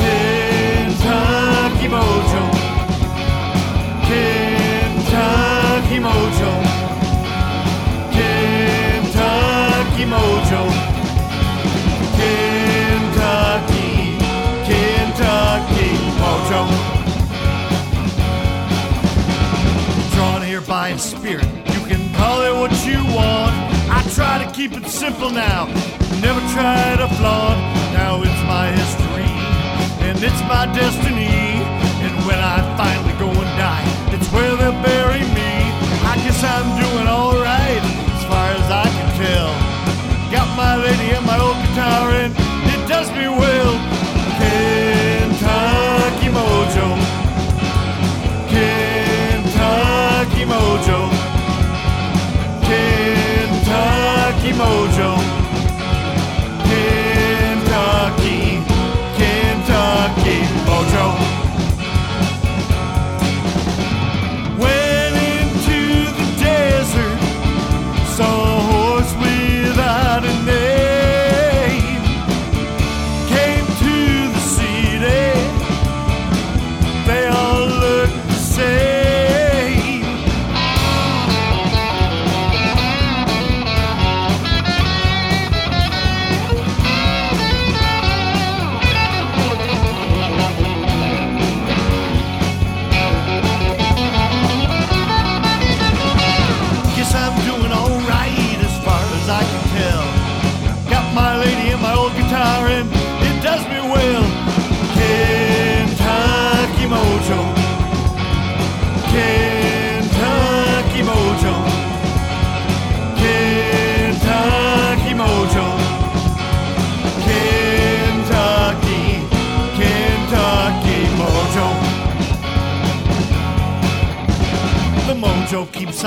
Kentucky 0.00 1.88
mojo. 1.92 2.27
Mojo. 10.18 10.62
Kentucky, 12.18 13.92
Kentucky 14.68 15.90
mojo. 16.20 16.62
Drawn 20.14 20.42
here 20.42 20.60
by 20.60 20.88
a 20.88 20.98
spirit, 20.98 21.46
you 21.74 21.80
can 21.86 22.02
call 22.14 22.42
it 22.42 22.54
what 22.60 22.72
you 22.84 22.98
want. 23.14 23.54
I 23.90 24.02
try 24.14 24.44
to 24.44 24.50
keep 24.52 24.72
it 24.72 24.86
simple 24.86 25.30
now, 25.30 25.66
never 26.20 26.40
try 26.54 26.96
to 26.96 27.08
flaunt. 27.16 27.60
Now 27.92 28.22
it's 28.22 28.42
my 28.54 28.66
history, 28.80 29.32
and 30.06 30.16
it's 30.22 30.42
my 30.42 30.66
destiny. 30.74 31.62
And 32.04 32.14
when 32.26 32.38
I 32.38 32.56
finally 32.76 32.97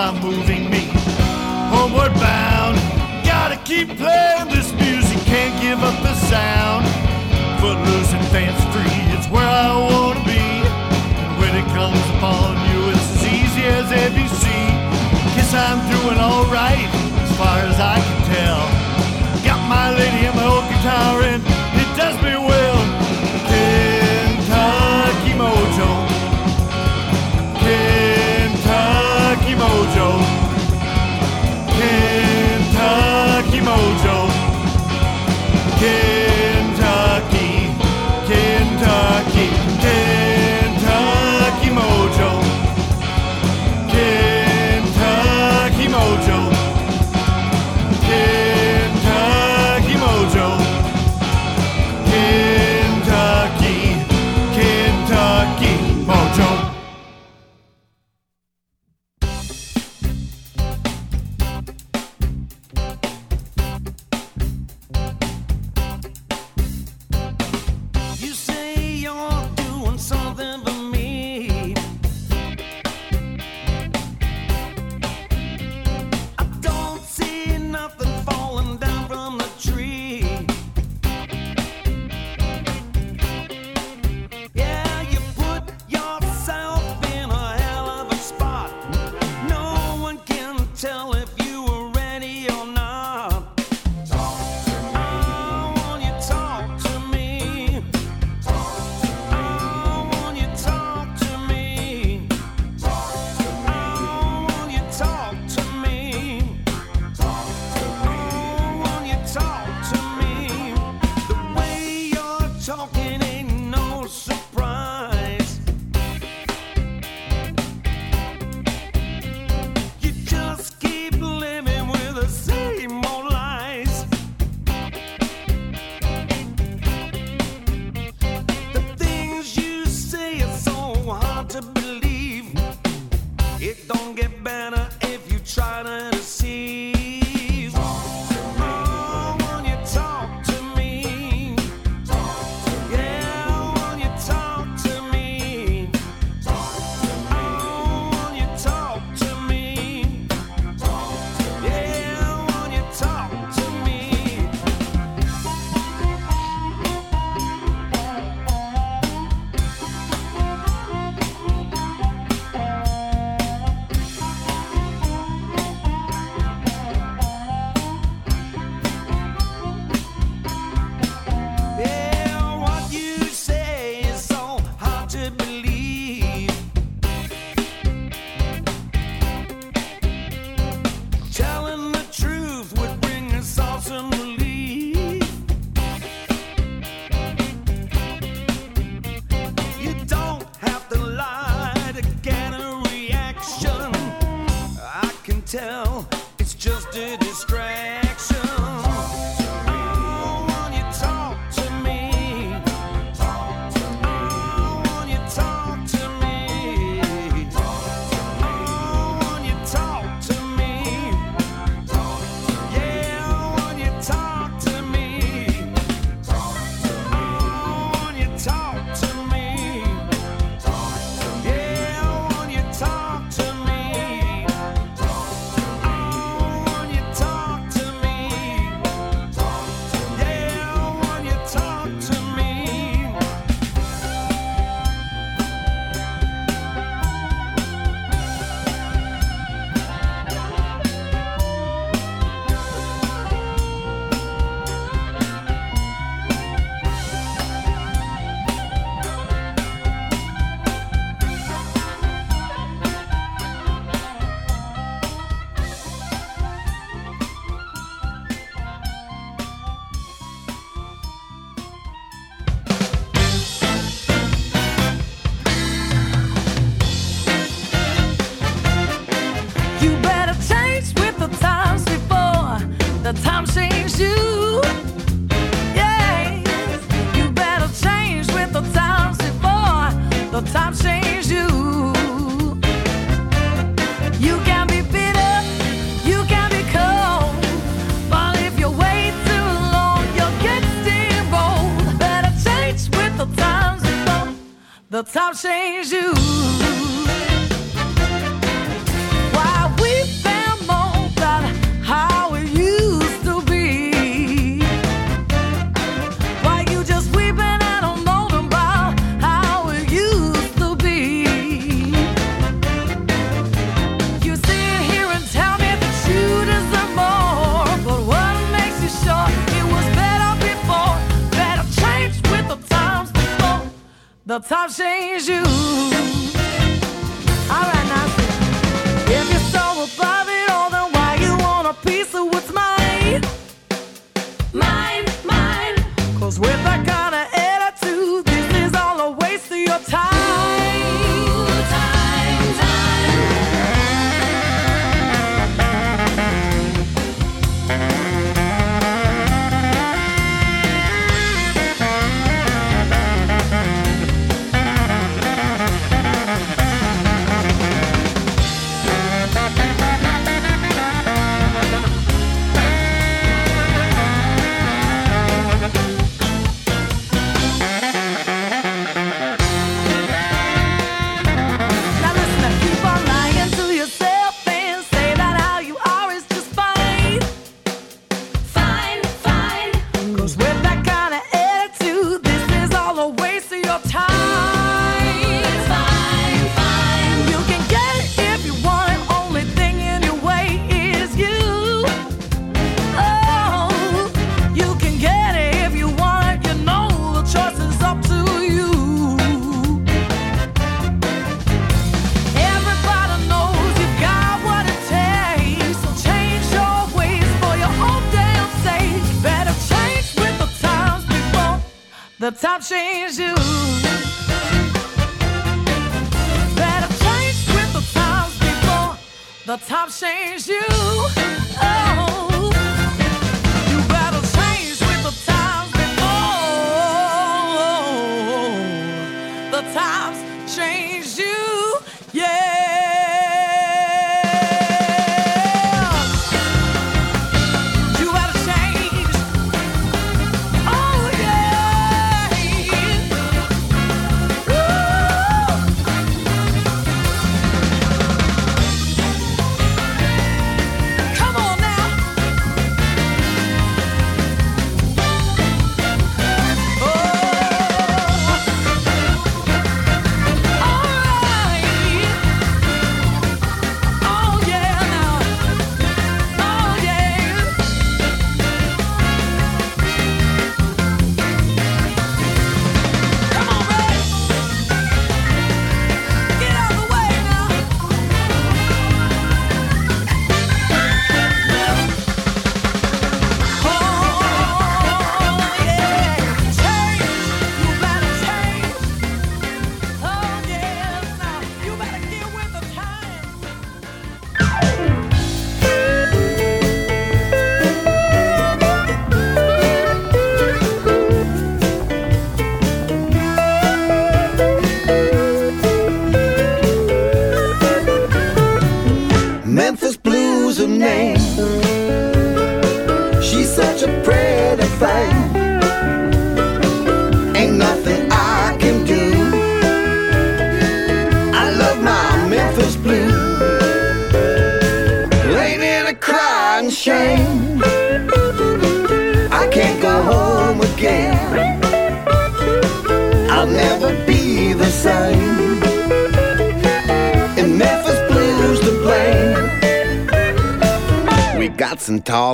on 0.01 0.19
moving 0.19 0.67
me 0.71 0.89
homeward 1.69 2.13
bound. 2.15 2.75
Gotta 3.23 3.57
keep 3.69 3.87
playing 4.01 4.49
this 4.49 4.73
music, 4.73 5.19
can't 5.29 5.55
give 5.61 5.79
up 5.83 5.97
the 6.01 6.15
sound. 6.15 6.83
Footloose 7.61 8.11
and 8.17 8.25
fancy 8.33 8.65
free, 8.73 8.97
it's 9.13 9.27
where 9.29 9.45
I 9.45 9.69
wanna 9.77 10.23
be. 10.25 10.47
And 11.21 11.31
when 11.39 11.53
it 11.61 11.67
comes 11.77 12.01
upon 12.17 12.49
you, 12.69 12.79
it's 12.89 13.09
as 13.15 13.23
easy 13.37 13.63
as 13.77 13.87
ABC. 14.05 14.45
Guess 15.35 15.53
I'm 15.53 15.79
doing 15.93 16.17
alright 16.17 16.89
as 17.23 17.31
far 17.37 17.57
as 17.69 17.77
I 17.79 17.97
can 18.05 18.19
tell. 18.33 18.61
Got 19.45 19.61
my 19.69 19.87
lady 19.91 20.25
and 20.25 20.35
my 20.35 20.47
old 20.53 20.65
guitar, 20.73 21.21
and 21.31 21.50
Kentucky, 35.81 36.10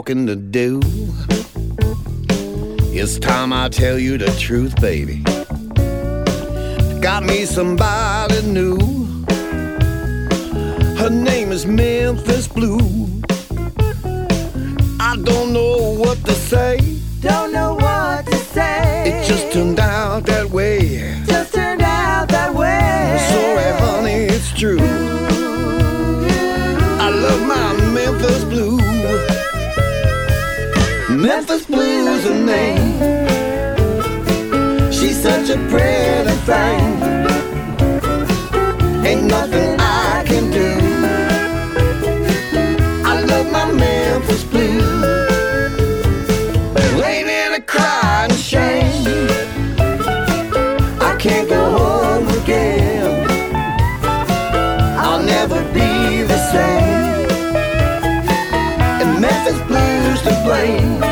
talking 0.08 0.26
to 0.26 0.38
do. 0.38 0.80
It's 2.96 3.20
time 3.20 3.52
I 3.52 3.68
tell 3.68 4.00
you 4.00 4.18
the 4.18 4.34
truth, 4.40 4.80
baby. 4.80 5.22
Got 7.02 7.24
me 7.24 7.44
somebody 7.44 7.97
to 60.30 60.44
blame. 60.44 61.07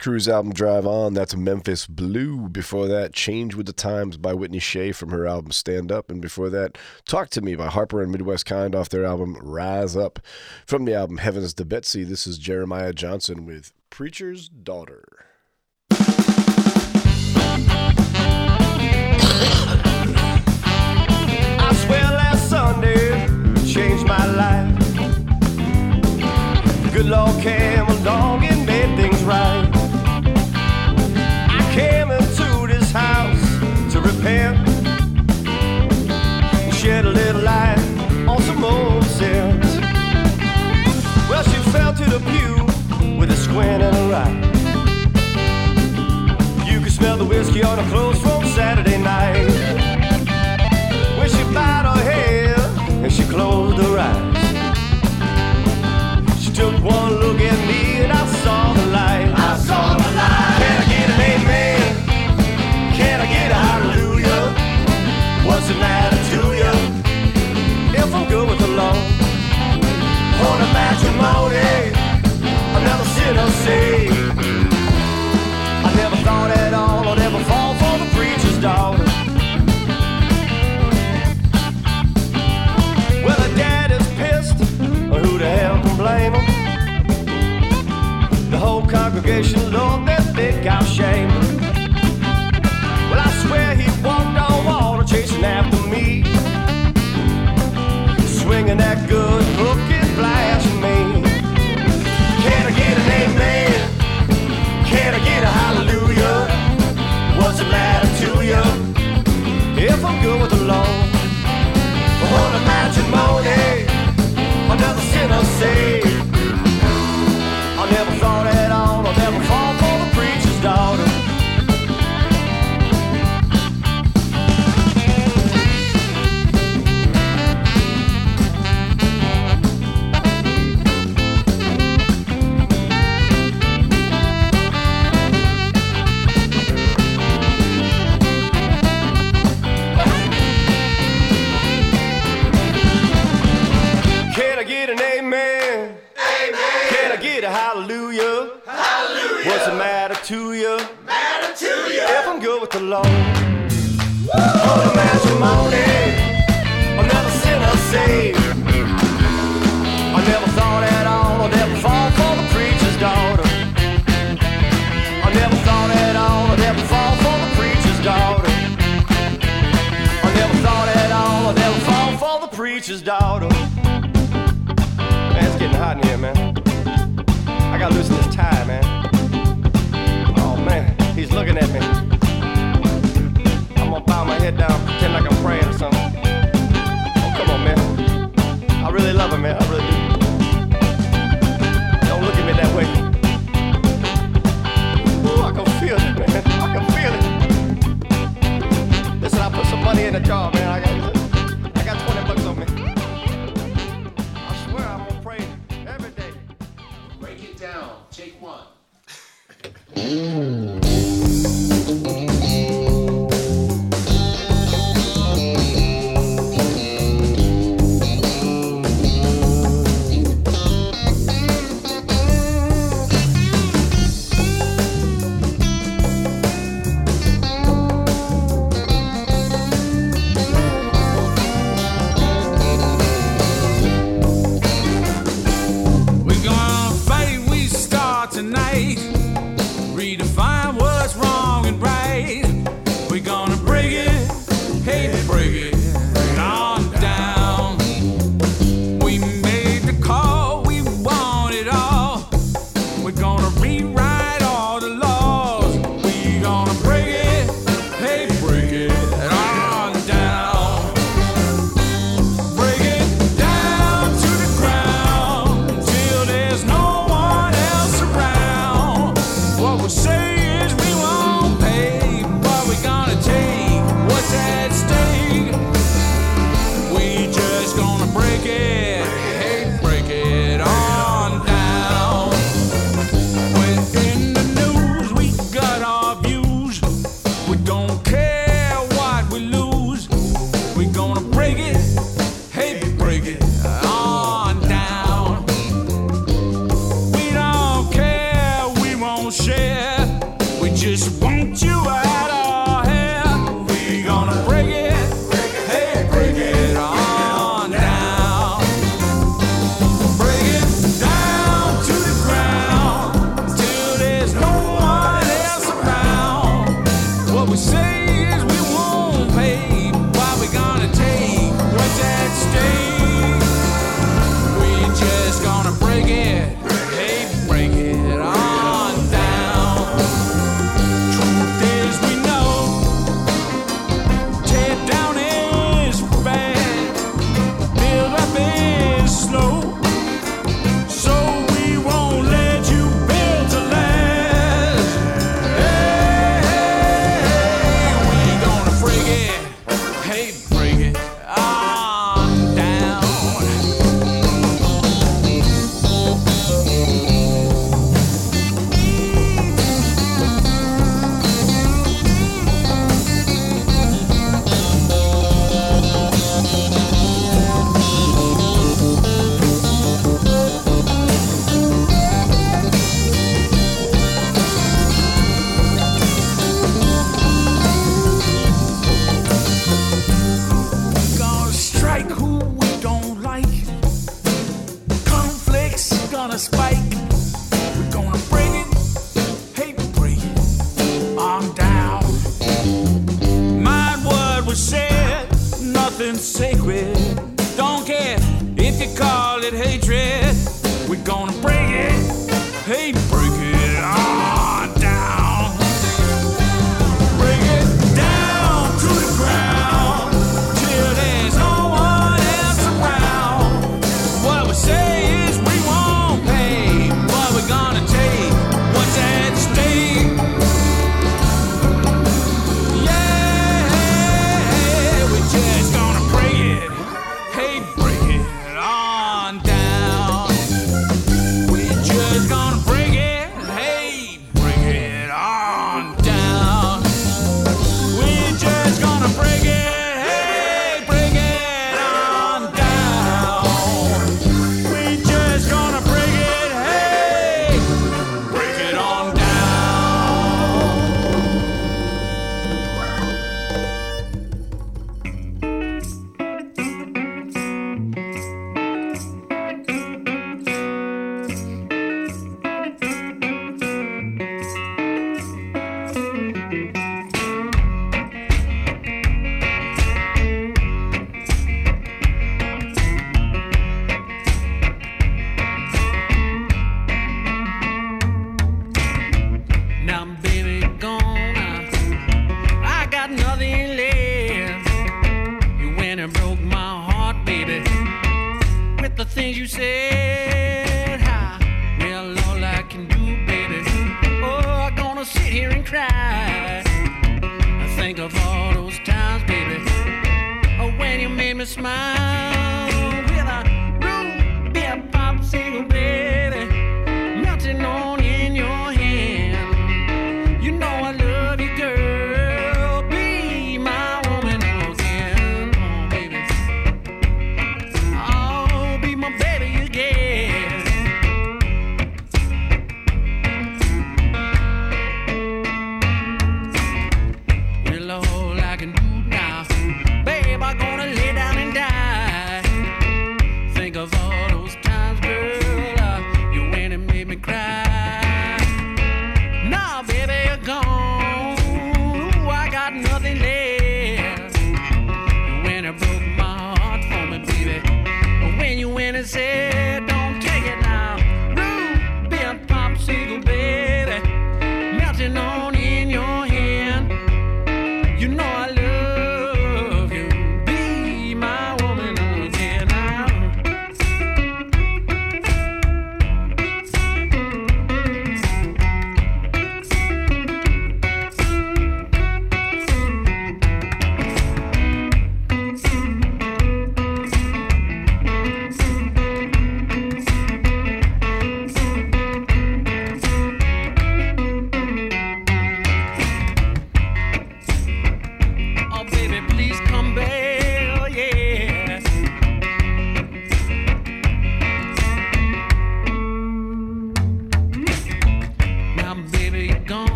Cruise 0.00 0.28
album 0.30 0.54
Drive 0.54 0.86
On, 0.86 1.12
that's 1.12 1.36
Memphis 1.36 1.86
Blue. 1.86 2.48
Before 2.48 2.88
that, 2.88 3.12
Change 3.12 3.54
with 3.54 3.66
the 3.66 3.74
Times 3.74 4.16
by 4.16 4.32
Whitney 4.32 4.58
Shay 4.58 4.92
from 4.92 5.10
her 5.10 5.26
album 5.26 5.52
Stand 5.52 5.92
Up. 5.92 6.10
And 6.10 6.22
before 6.22 6.48
that, 6.48 6.78
Talk 7.06 7.28
to 7.30 7.42
Me 7.42 7.54
by 7.54 7.66
Harper 7.66 8.00
and 8.00 8.10
Midwest 8.10 8.46
Kind 8.46 8.74
off 8.74 8.88
their 8.88 9.04
album 9.04 9.36
Rise 9.42 9.98
Up. 9.98 10.18
From 10.64 10.86
the 10.86 10.94
album 10.94 11.18
Heavens 11.18 11.52
to 11.52 11.66
Betsy, 11.66 12.02
this 12.02 12.26
is 12.26 12.38
Jeremiah 12.38 12.94
Johnson 12.94 13.44
with 13.44 13.74
Preacher's 13.90 14.48
Daughter. 14.48 15.04
I 21.58 21.74
swear 21.84 22.04
last 22.04 22.48
Sunday 22.48 23.26
changed 23.70 24.06
my 24.06 24.24
life. 24.24 24.78
Good 26.94 27.04
Lord 27.04 27.38
came 27.42 27.99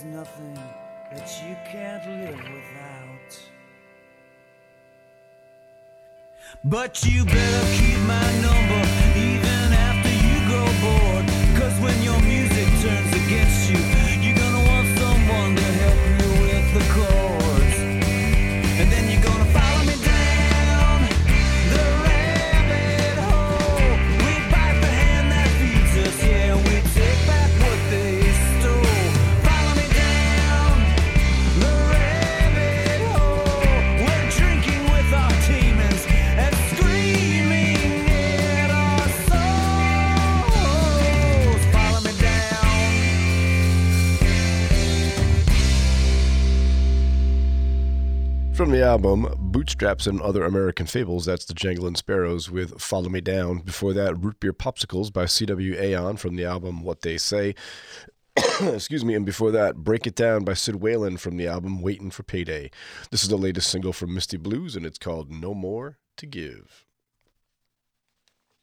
there's 0.00 0.14
nothing 0.14 0.54
that 1.12 1.42
you 1.42 1.56
can't 1.70 2.06
live 2.06 2.36
without. 2.36 3.40
But 6.64 7.04
you 7.04 7.24
better 7.24 7.66
keep 7.76 7.98
my 8.06 8.40
number 8.40 8.88
even 9.18 9.57
From 48.68 48.76
the 48.76 48.84
album 48.84 49.26
Bootstraps 49.38 50.06
and 50.06 50.20
Other 50.20 50.44
American 50.44 50.84
Fables, 50.84 51.24
that's 51.24 51.46
the 51.46 51.54
Janglin' 51.54 51.96
Sparrows 51.96 52.50
with 52.50 52.78
Follow 52.78 53.08
Me 53.08 53.22
Down. 53.22 53.60
Before 53.60 53.94
that, 53.94 54.22
Root 54.22 54.40
Beer 54.40 54.52
Popsicles 54.52 55.10
by 55.10 55.24
C.W. 55.24 55.74
Ayon 55.74 56.18
from 56.18 56.36
the 56.36 56.44
album 56.44 56.82
What 56.82 57.00
They 57.00 57.16
Say. 57.16 57.54
Excuse 58.60 59.06
me, 59.06 59.14
and 59.14 59.24
before 59.24 59.50
that, 59.52 59.76
Break 59.76 60.06
It 60.06 60.14
Down 60.14 60.44
by 60.44 60.52
Sid 60.52 60.82
Whalen 60.82 61.16
from 61.16 61.38
the 61.38 61.46
album 61.46 61.80
Waitin' 61.80 62.10
for 62.10 62.24
Payday. 62.24 62.70
This 63.10 63.22
is 63.22 63.30
the 63.30 63.38
latest 63.38 63.70
single 63.70 63.94
from 63.94 64.12
Misty 64.12 64.36
Blues, 64.36 64.76
and 64.76 64.84
it's 64.84 64.98
called 64.98 65.32
No 65.32 65.54
More 65.54 65.96
to 66.18 66.26
Give. 66.26 66.84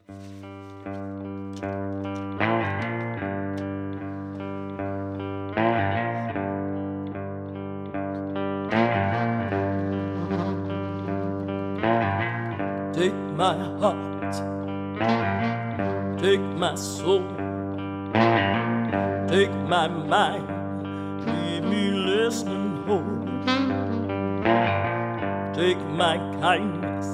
my 13.36 13.57
heart, 13.80 14.34
take 16.22 16.40
my 16.40 16.74
soul, 16.76 17.28
take 19.28 19.53
my 19.68 19.88
mind, 19.90 20.48
leave 21.26 21.64
me 21.64 21.91
listening 21.91 22.84
whole. 22.86 23.26
Take 25.53 25.80
my 25.90 26.18
kindness, 26.40 27.07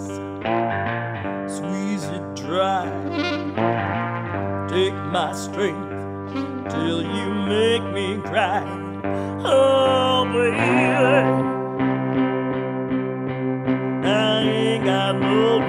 squeeze 1.55 2.05
it 2.05 2.35
dry. 2.35 2.85
Take 4.69 4.95
my 5.11 5.33
strength 5.33 5.89
till 6.69 7.01
you 7.01 7.33
make 7.33 7.83
me 7.93 8.21
cry. 8.21 8.63
Oh, 9.43 10.23
baby. 10.31 11.51
I 14.07 14.60
got 14.83 15.19
no. 15.19 15.59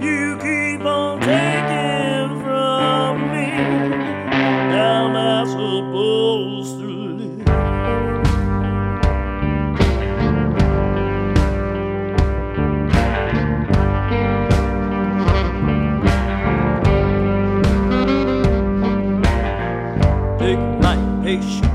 You 0.00 0.36
keep 0.38 0.84
on 0.84 1.20
taking 1.20 2.42
from 2.42 3.30
me. 3.30 3.50
How 4.74 5.06
am 5.06 5.16
I 5.16 5.44
supposed 5.44 6.78
to 6.80 6.86
live? 7.18 7.46
Take 20.38 20.62
my 20.80 20.96
patience. 21.22 21.71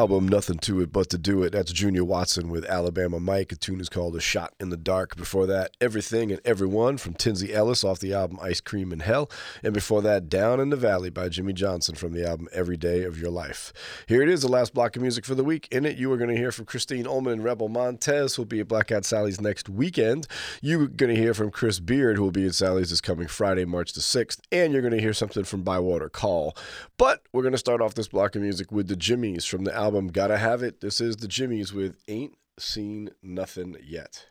Album 0.00 0.26
Nothing 0.26 0.56
to 0.60 0.80
It 0.80 0.92
But 0.94 1.10
to 1.10 1.18
Do 1.18 1.42
It, 1.42 1.52
that's 1.52 1.74
Junior 1.74 2.04
Watson 2.04 2.48
with 2.48 2.64
Alabama 2.64 3.20
Mike. 3.20 3.52
A 3.52 3.54
tune 3.54 3.80
is 3.80 3.90
called 3.90 4.16
A 4.16 4.20
Shot 4.20 4.54
in 4.58 4.70
the 4.70 4.78
Dark. 4.78 5.14
Before 5.14 5.44
that, 5.44 5.76
Everything 5.78 6.32
and 6.32 6.40
Everyone 6.42 6.96
from 6.96 7.12
Tinsley 7.12 7.52
Ellis 7.52 7.84
off 7.84 7.98
the 7.98 8.14
album 8.14 8.38
Ice 8.40 8.62
Cream 8.62 8.94
in 8.94 9.00
Hell. 9.00 9.30
And 9.62 9.74
before 9.74 10.00
that, 10.00 10.30
Down 10.30 10.58
in 10.58 10.70
the 10.70 10.76
Valley 10.76 11.10
by 11.10 11.28
Jimmy 11.28 11.52
Johnson 11.52 11.96
from 11.96 12.14
the 12.14 12.26
album 12.26 12.48
Every 12.50 12.78
Day 12.78 13.02
of 13.02 13.18
Your 13.20 13.30
Life. 13.30 13.74
Here 14.06 14.22
it 14.22 14.30
is, 14.30 14.40
the 14.40 14.48
last 14.48 14.72
block 14.72 14.96
of 14.96 15.02
music 15.02 15.26
for 15.26 15.34
the 15.34 15.44
week. 15.44 15.68
In 15.70 15.84
it, 15.84 15.98
you 15.98 16.10
are 16.14 16.16
going 16.16 16.30
to 16.30 16.36
hear 16.36 16.50
from 16.50 16.64
Christine 16.64 17.06
Ullman 17.06 17.34
and 17.34 17.44
Rebel 17.44 17.68
Montez, 17.68 18.36
who 18.36 18.40
will 18.40 18.46
be 18.46 18.60
at 18.60 18.68
Blackout 18.68 19.04
Sally's 19.04 19.38
next 19.38 19.68
weekend. 19.68 20.26
You're 20.62 20.86
going 20.86 21.14
to 21.14 21.20
hear 21.20 21.34
from 21.34 21.50
Chris 21.50 21.78
Beard, 21.78 22.16
who 22.16 22.22
will 22.22 22.30
be 22.30 22.46
at 22.46 22.54
Sally's 22.54 22.88
this 22.88 23.02
coming 23.02 23.28
Friday, 23.28 23.66
March 23.66 23.92
the 23.92 24.00
6th. 24.00 24.40
And 24.50 24.72
you're 24.72 24.80
going 24.80 24.94
to 24.94 25.00
hear 25.00 25.12
something 25.12 25.44
from 25.44 25.60
Bywater 25.60 26.08
Call. 26.08 26.56
But 26.96 27.22
we're 27.34 27.42
going 27.42 27.52
to 27.52 27.58
start 27.58 27.82
off 27.82 27.92
this 27.92 28.08
block 28.08 28.34
of 28.34 28.40
music 28.40 28.72
with 28.72 28.88
the 28.88 28.96
Jimmys 28.96 29.46
from 29.46 29.64
the 29.64 29.74
album 29.74 29.89
Gotta 29.90 30.38
Have 30.38 30.62
It. 30.62 30.80
This 30.80 31.00
is 31.00 31.16
the 31.16 31.26
Jimmys 31.26 31.72
with 31.72 31.96
Ain't 32.06 32.36
Seen 32.58 33.10
Nothing 33.22 33.76
Yet. 33.82 34.26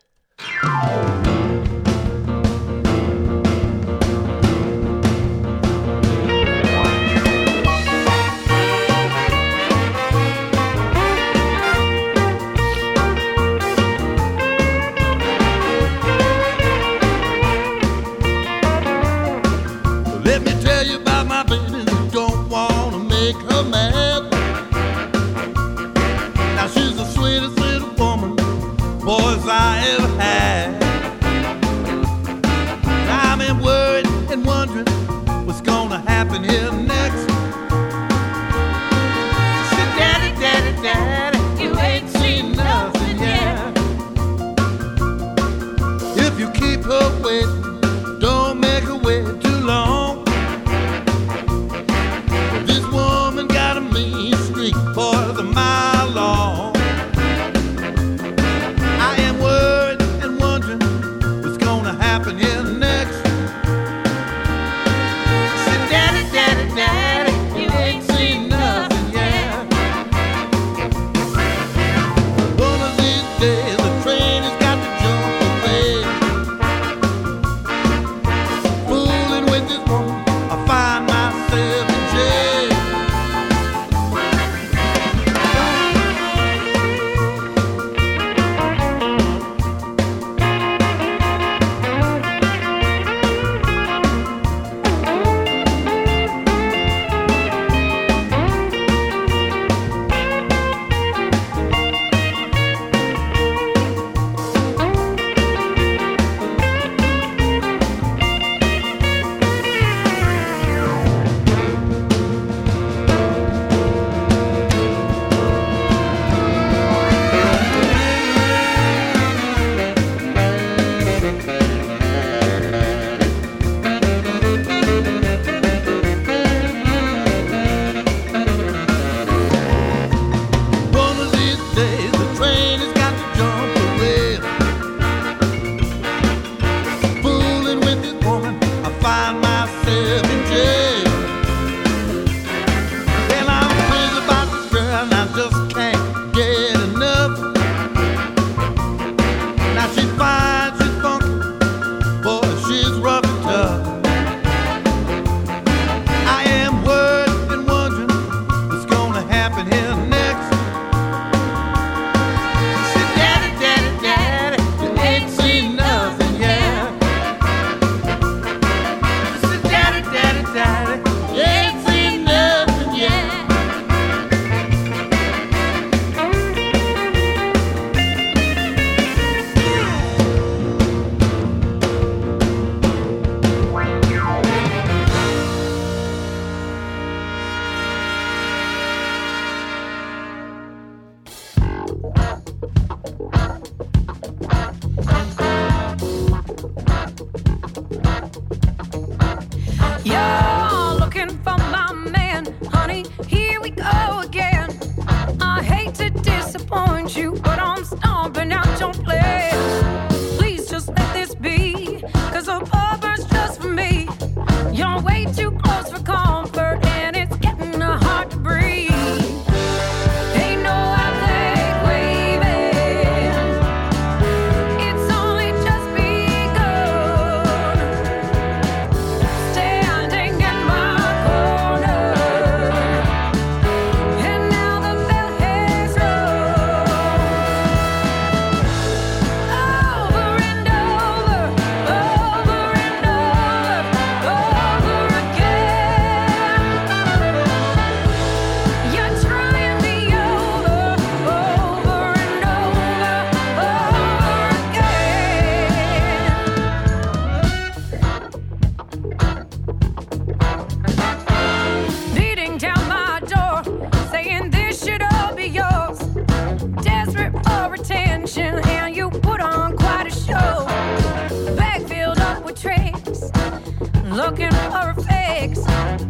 A 274.37 274.93
fix. 274.93 275.59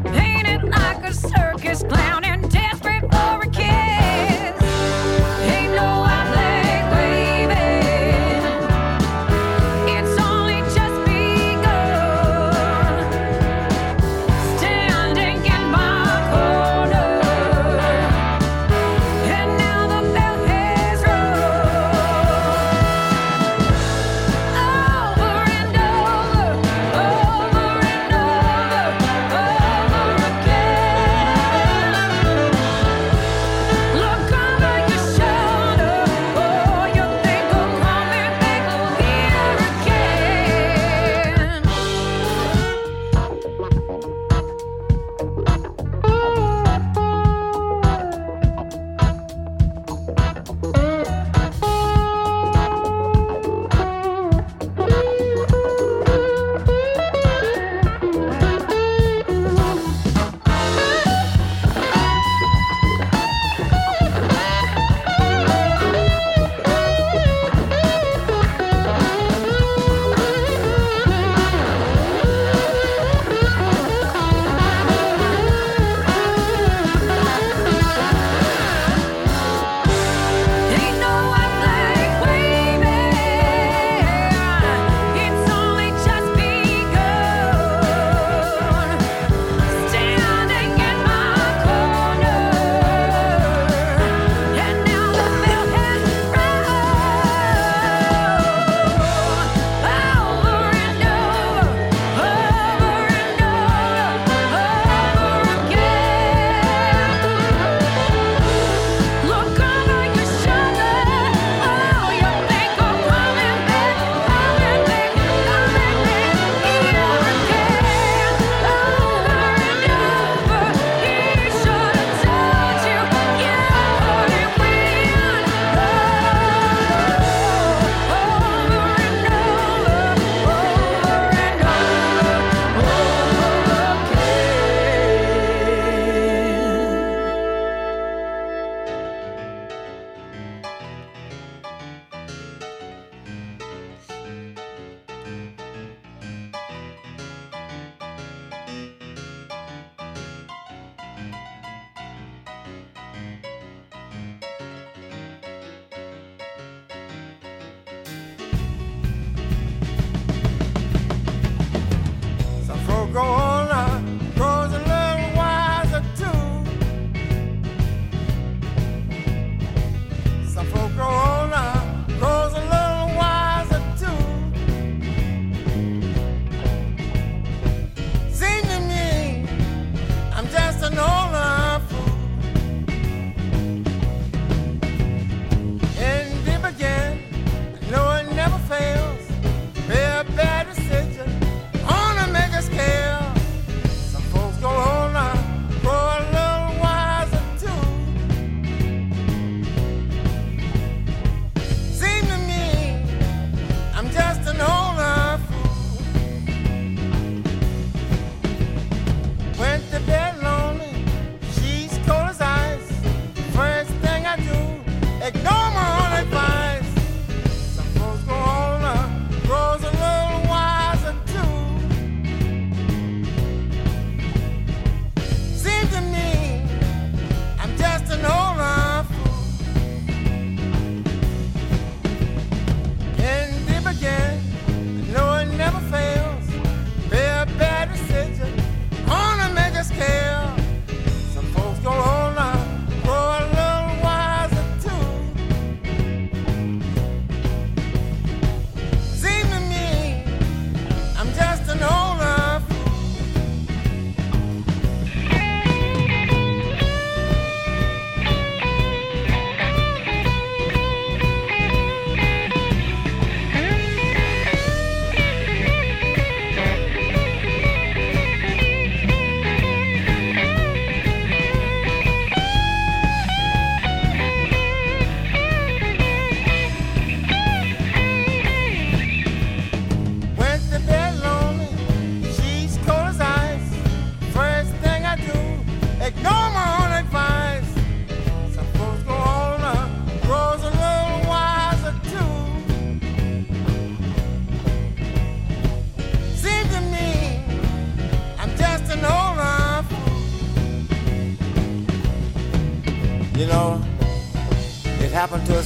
Painted 0.04 0.64
like 0.70 1.04
a 1.06 1.14
circus 1.14 1.84
clown 1.84 2.26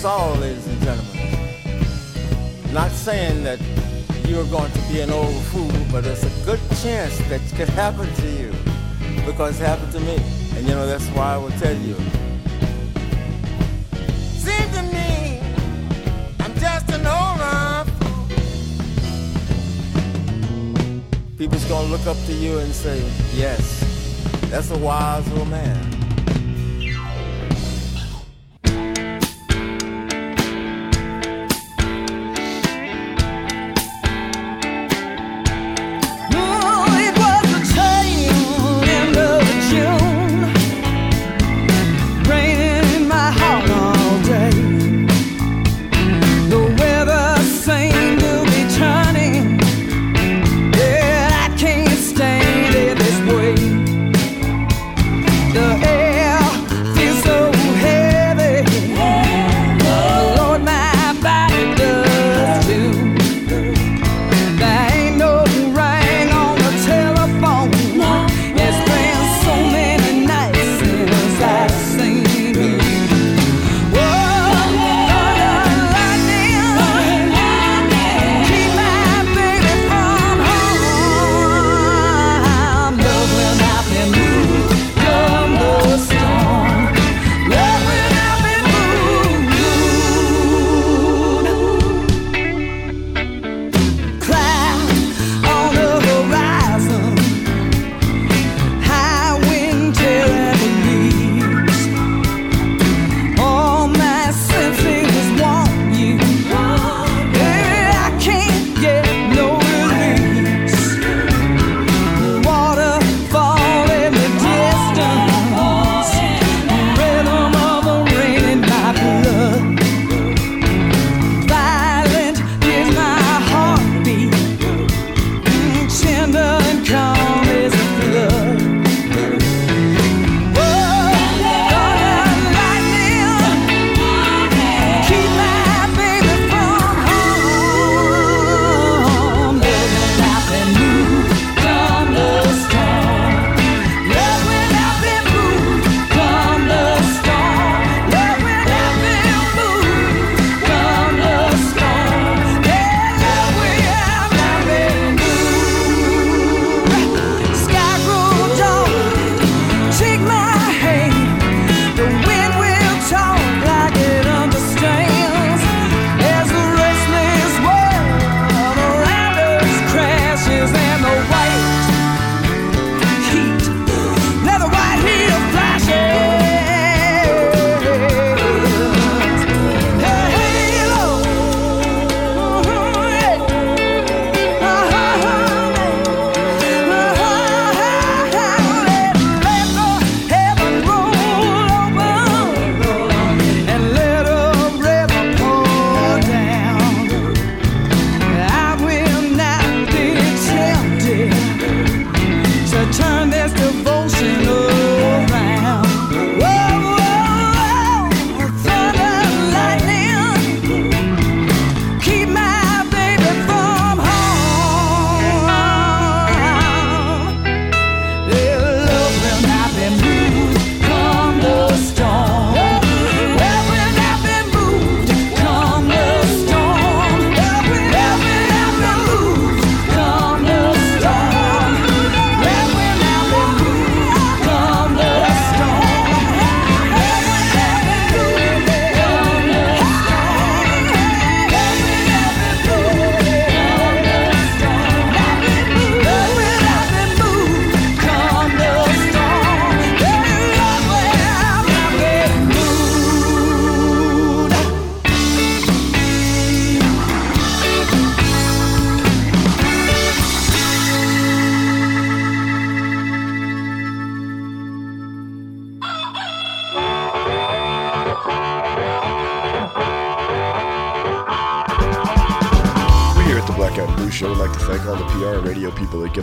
happen 0.04 0.42
to 0.42 0.62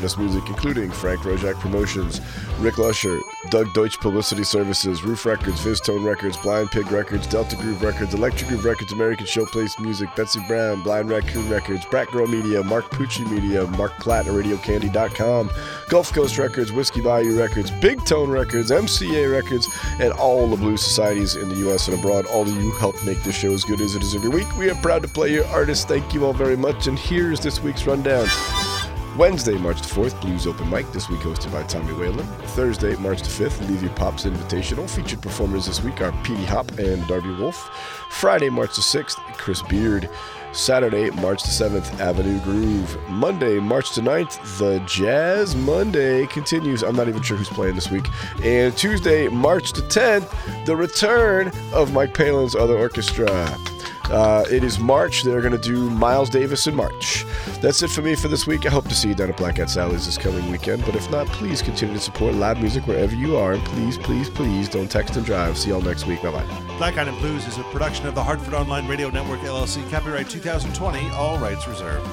us 0.05 0.17
music, 0.17 0.43
including 0.49 0.91
Frank 0.91 1.21
Roszak 1.21 1.59
Promotions, 1.61 2.21
Rick 2.59 2.79
Lusher, 2.79 3.19
Doug 3.49 3.73
Deutsch 3.73 3.99
Publicity 3.99 4.45
Services, 4.45 5.03
Ruf 5.03 5.25
Records, 5.25 5.61
VizzTone 5.61 6.05
Records, 6.05 6.37
Blind 6.37 6.71
Pig 6.71 6.91
Records, 6.91 7.27
Delta 7.27 7.57
Groove 7.57 7.83
Records, 7.83 8.15
Electric 8.15 8.49
Groove 8.49 8.65
Records, 8.65 8.93
American 8.93 9.27
Showplace 9.27 9.79
Music, 9.81 10.09
Betsy 10.17 10.41
Brown, 10.47 10.83
Blind 10.83 11.09
Raccoon 11.09 11.49
Records, 11.49 11.85
Brat 11.87 12.09
Girl 12.09 12.27
Media, 12.27 12.63
Mark 12.63 12.91
Pucci 12.91 13.29
Media, 13.31 13.67
Mark 13.69 13.93
Platt 13.99 14.27
at 14.27 14.33
RadioCandy.com, 14.33 15.51
Gulf 15.89 16.13
Coast 16.13 16.39
Records, 16.39 16.73
Whiskey 16.73 17.01
Bayou 17.01 17.39
Records, 17.39 17.71
Big 17.71 18.05
Tone 18.05 18.31
Records, 18.31 18.71
MCA 18.71 19.31
Records, 19.33 19.67
and 19.99 20.13
all 20.13 20.47
the 20.47 20.57
blues 20.57 20.83
societies 20.83 21.37
in 21.37 21.49
the 21.49 21.57
U.S. 21.57 21.89
and 21.89 21.99
abroad. 21.99 22.27
All 22.27 22.43
of 22.43 22.49
you 22.49 22.71
help 22.73 23.03
make 23.05 23.23
this 23.23 23.35
show 23.35 23.53
as 23.53 23.65
good 23.65 23.81
as 23.81 23.95
it 23.95 24.03
is 24.03 24.15
every 24.15 24.31
week. 24.31 24.57
We 24.57 24.71
are 24.71 24.75
proud 24.77 25.03
to 25.03 25.09
play 25.09 25.33
your 25.33 25.47
artists. 25.47 25.85
Thank 25.85 26.13
you 26.15 26.25
all 26.25 26.33
very 26.33 26.57
much. 26.57 26.87
And 26.87 26.99
here's 26.99 27.41
this 27.41 27.61
week's 27.63 27.87
rundown. 27.87 28.27
Wednesday, 29.21 29.59
March 29.59 29.83
the 29.83 29.87
4th, 29.87 30.19
Blues 30.23 30.47
Open 30.47 30.71
Mic, 30.71 30.91
this 30.93 31.11
week 31.11 31.21
hosted 31.21 31.53
by 31.53 31.63
Tommy 31.65 31.93
Whalen. 31.93 32.27
Thursday, 32.57 32.97
March 32.97 33.21
the 33.21 33.29
5th, 33.29 33.69
Levy 33.69 33.91
Pops 33.91 34.25
Invitational. 34.25 34.89
Featured 34.89 35.21
performers 35.21 35.67
this 35.67 35.83
week 35.83 36.01
are 36.01 36.11
Petey 36.25 36.47
Hop 36.47 36.71
and 36.79 37.07
Darby 37.07 37.35
Wolf. 37.35 37.69
Friday, 38.09 38.49
March 38.49 38.77
the 38.77 38.81
6th, 38.81 39.19
Chris 39.37 39.61
Beard. 39.61 40.09
Saturday, 40.53 41.11
March 41.11 41.43
the 41.43 41.51
7th, 41.51 42.01
Avenue 42.01 42.41
Groove. 42.41 42.97
Monday, 43.11 43.59
March 43.59 43.95
the 43.95 44.01
9th, 44.01 44.57
the 44.57 44.79
Jazz 44.87 45.55
Monday 45.55 46.27
continues. 46.29 46.83
I'm 46.83 46.97
not 46.97 47.07
even 47.07 47.21
sure 47.21 47.37
who's 47.37 47.51
playing 47.51 47.75
this 47.75 47.91
week. 47.91 48.07
And 48.43 48.75
Tuesday, 48.75 49.29
March 49.29 49.75
the 49.75 49.83
10th, 49.83 50.65
the 50.65 50.77
return 50.77 51.53
of 51.75 51.93
Mike 51.93 52.15
Palin's 52.15 52.57
other 52.57 52.79
orchestra. 52.79 53.29
Uh, 54.11 54.45
it 54.51 54.65
is 54.65 54.79
March. 54.79 55.25
They're 55.25 55.43
going 55.43 55.53
to 55.53 55.59
do 55.59 55.91
Miles 55.91 56.31
Davis 56.31 56.67
in 56.67 56.75
March. 56.75 57.27
That's 57.61 57.83
it 57.83 57.91
for 57.91 58.01
me 58.01 58.15
for 58.15 58.29
this 58.29 58.47
week. 58.47 58.65
I 58.65 58.71
hope 58.71 58.89
to 58.89 58.95
see 58.95 59.09
you 59.09 59.15
down 59.15 59.29
at 59.29 59.37
Black 59.37 59.61
Eyed 59.61 59.69
Sally's 59.69 60.07
this 60.07 60.17
coming 60.17 60.51
weekend. 60.51 60.83
But 60.87 60.97
if 60.97 61.11
not, 61.11 61.27
please 61.27 61.61
continue 61.61 61.95
to 61.95 62.01
support 62.01 62.35
live 62.35 62.59
music 62.59 62.87
wherever 62.87 63.15
you 63.15 63.37
are. 63.37 63.53
And 63.53 63.65
please, 63.67 63.99
please, 63.99 64.31
please 64.31 64.69
don't 64.69 64.91
text 64.91 65.17
and 65.17 65.27
drive. 65.27 65.59
See 65.59 65.69
y'all 65.69 65.83
next 65.83 66.07
week. 66.07 66.23
Bye 66.23 66.31
bye. 66.31 66.77
Black 66.79 66.97
Eyed 66.97 67.09
and 67.09 67.19
Blues 67.19 67.47
is 67.47 67.59
a 67.59 67.63
production 67.65 68.07
of 68.07 68.15
the 68.15 68.25
Hartford 68.25 68.55
Online 68.55 68.89
Radio 68.89 69.11
Network 69.11 69.41
LLC. 69.41 69.89
Copyright 69.91 70.31
2020. 70.31 71.11
All 71.11 71.39
rights 71.39 71.69
reserved. 71.69 72.07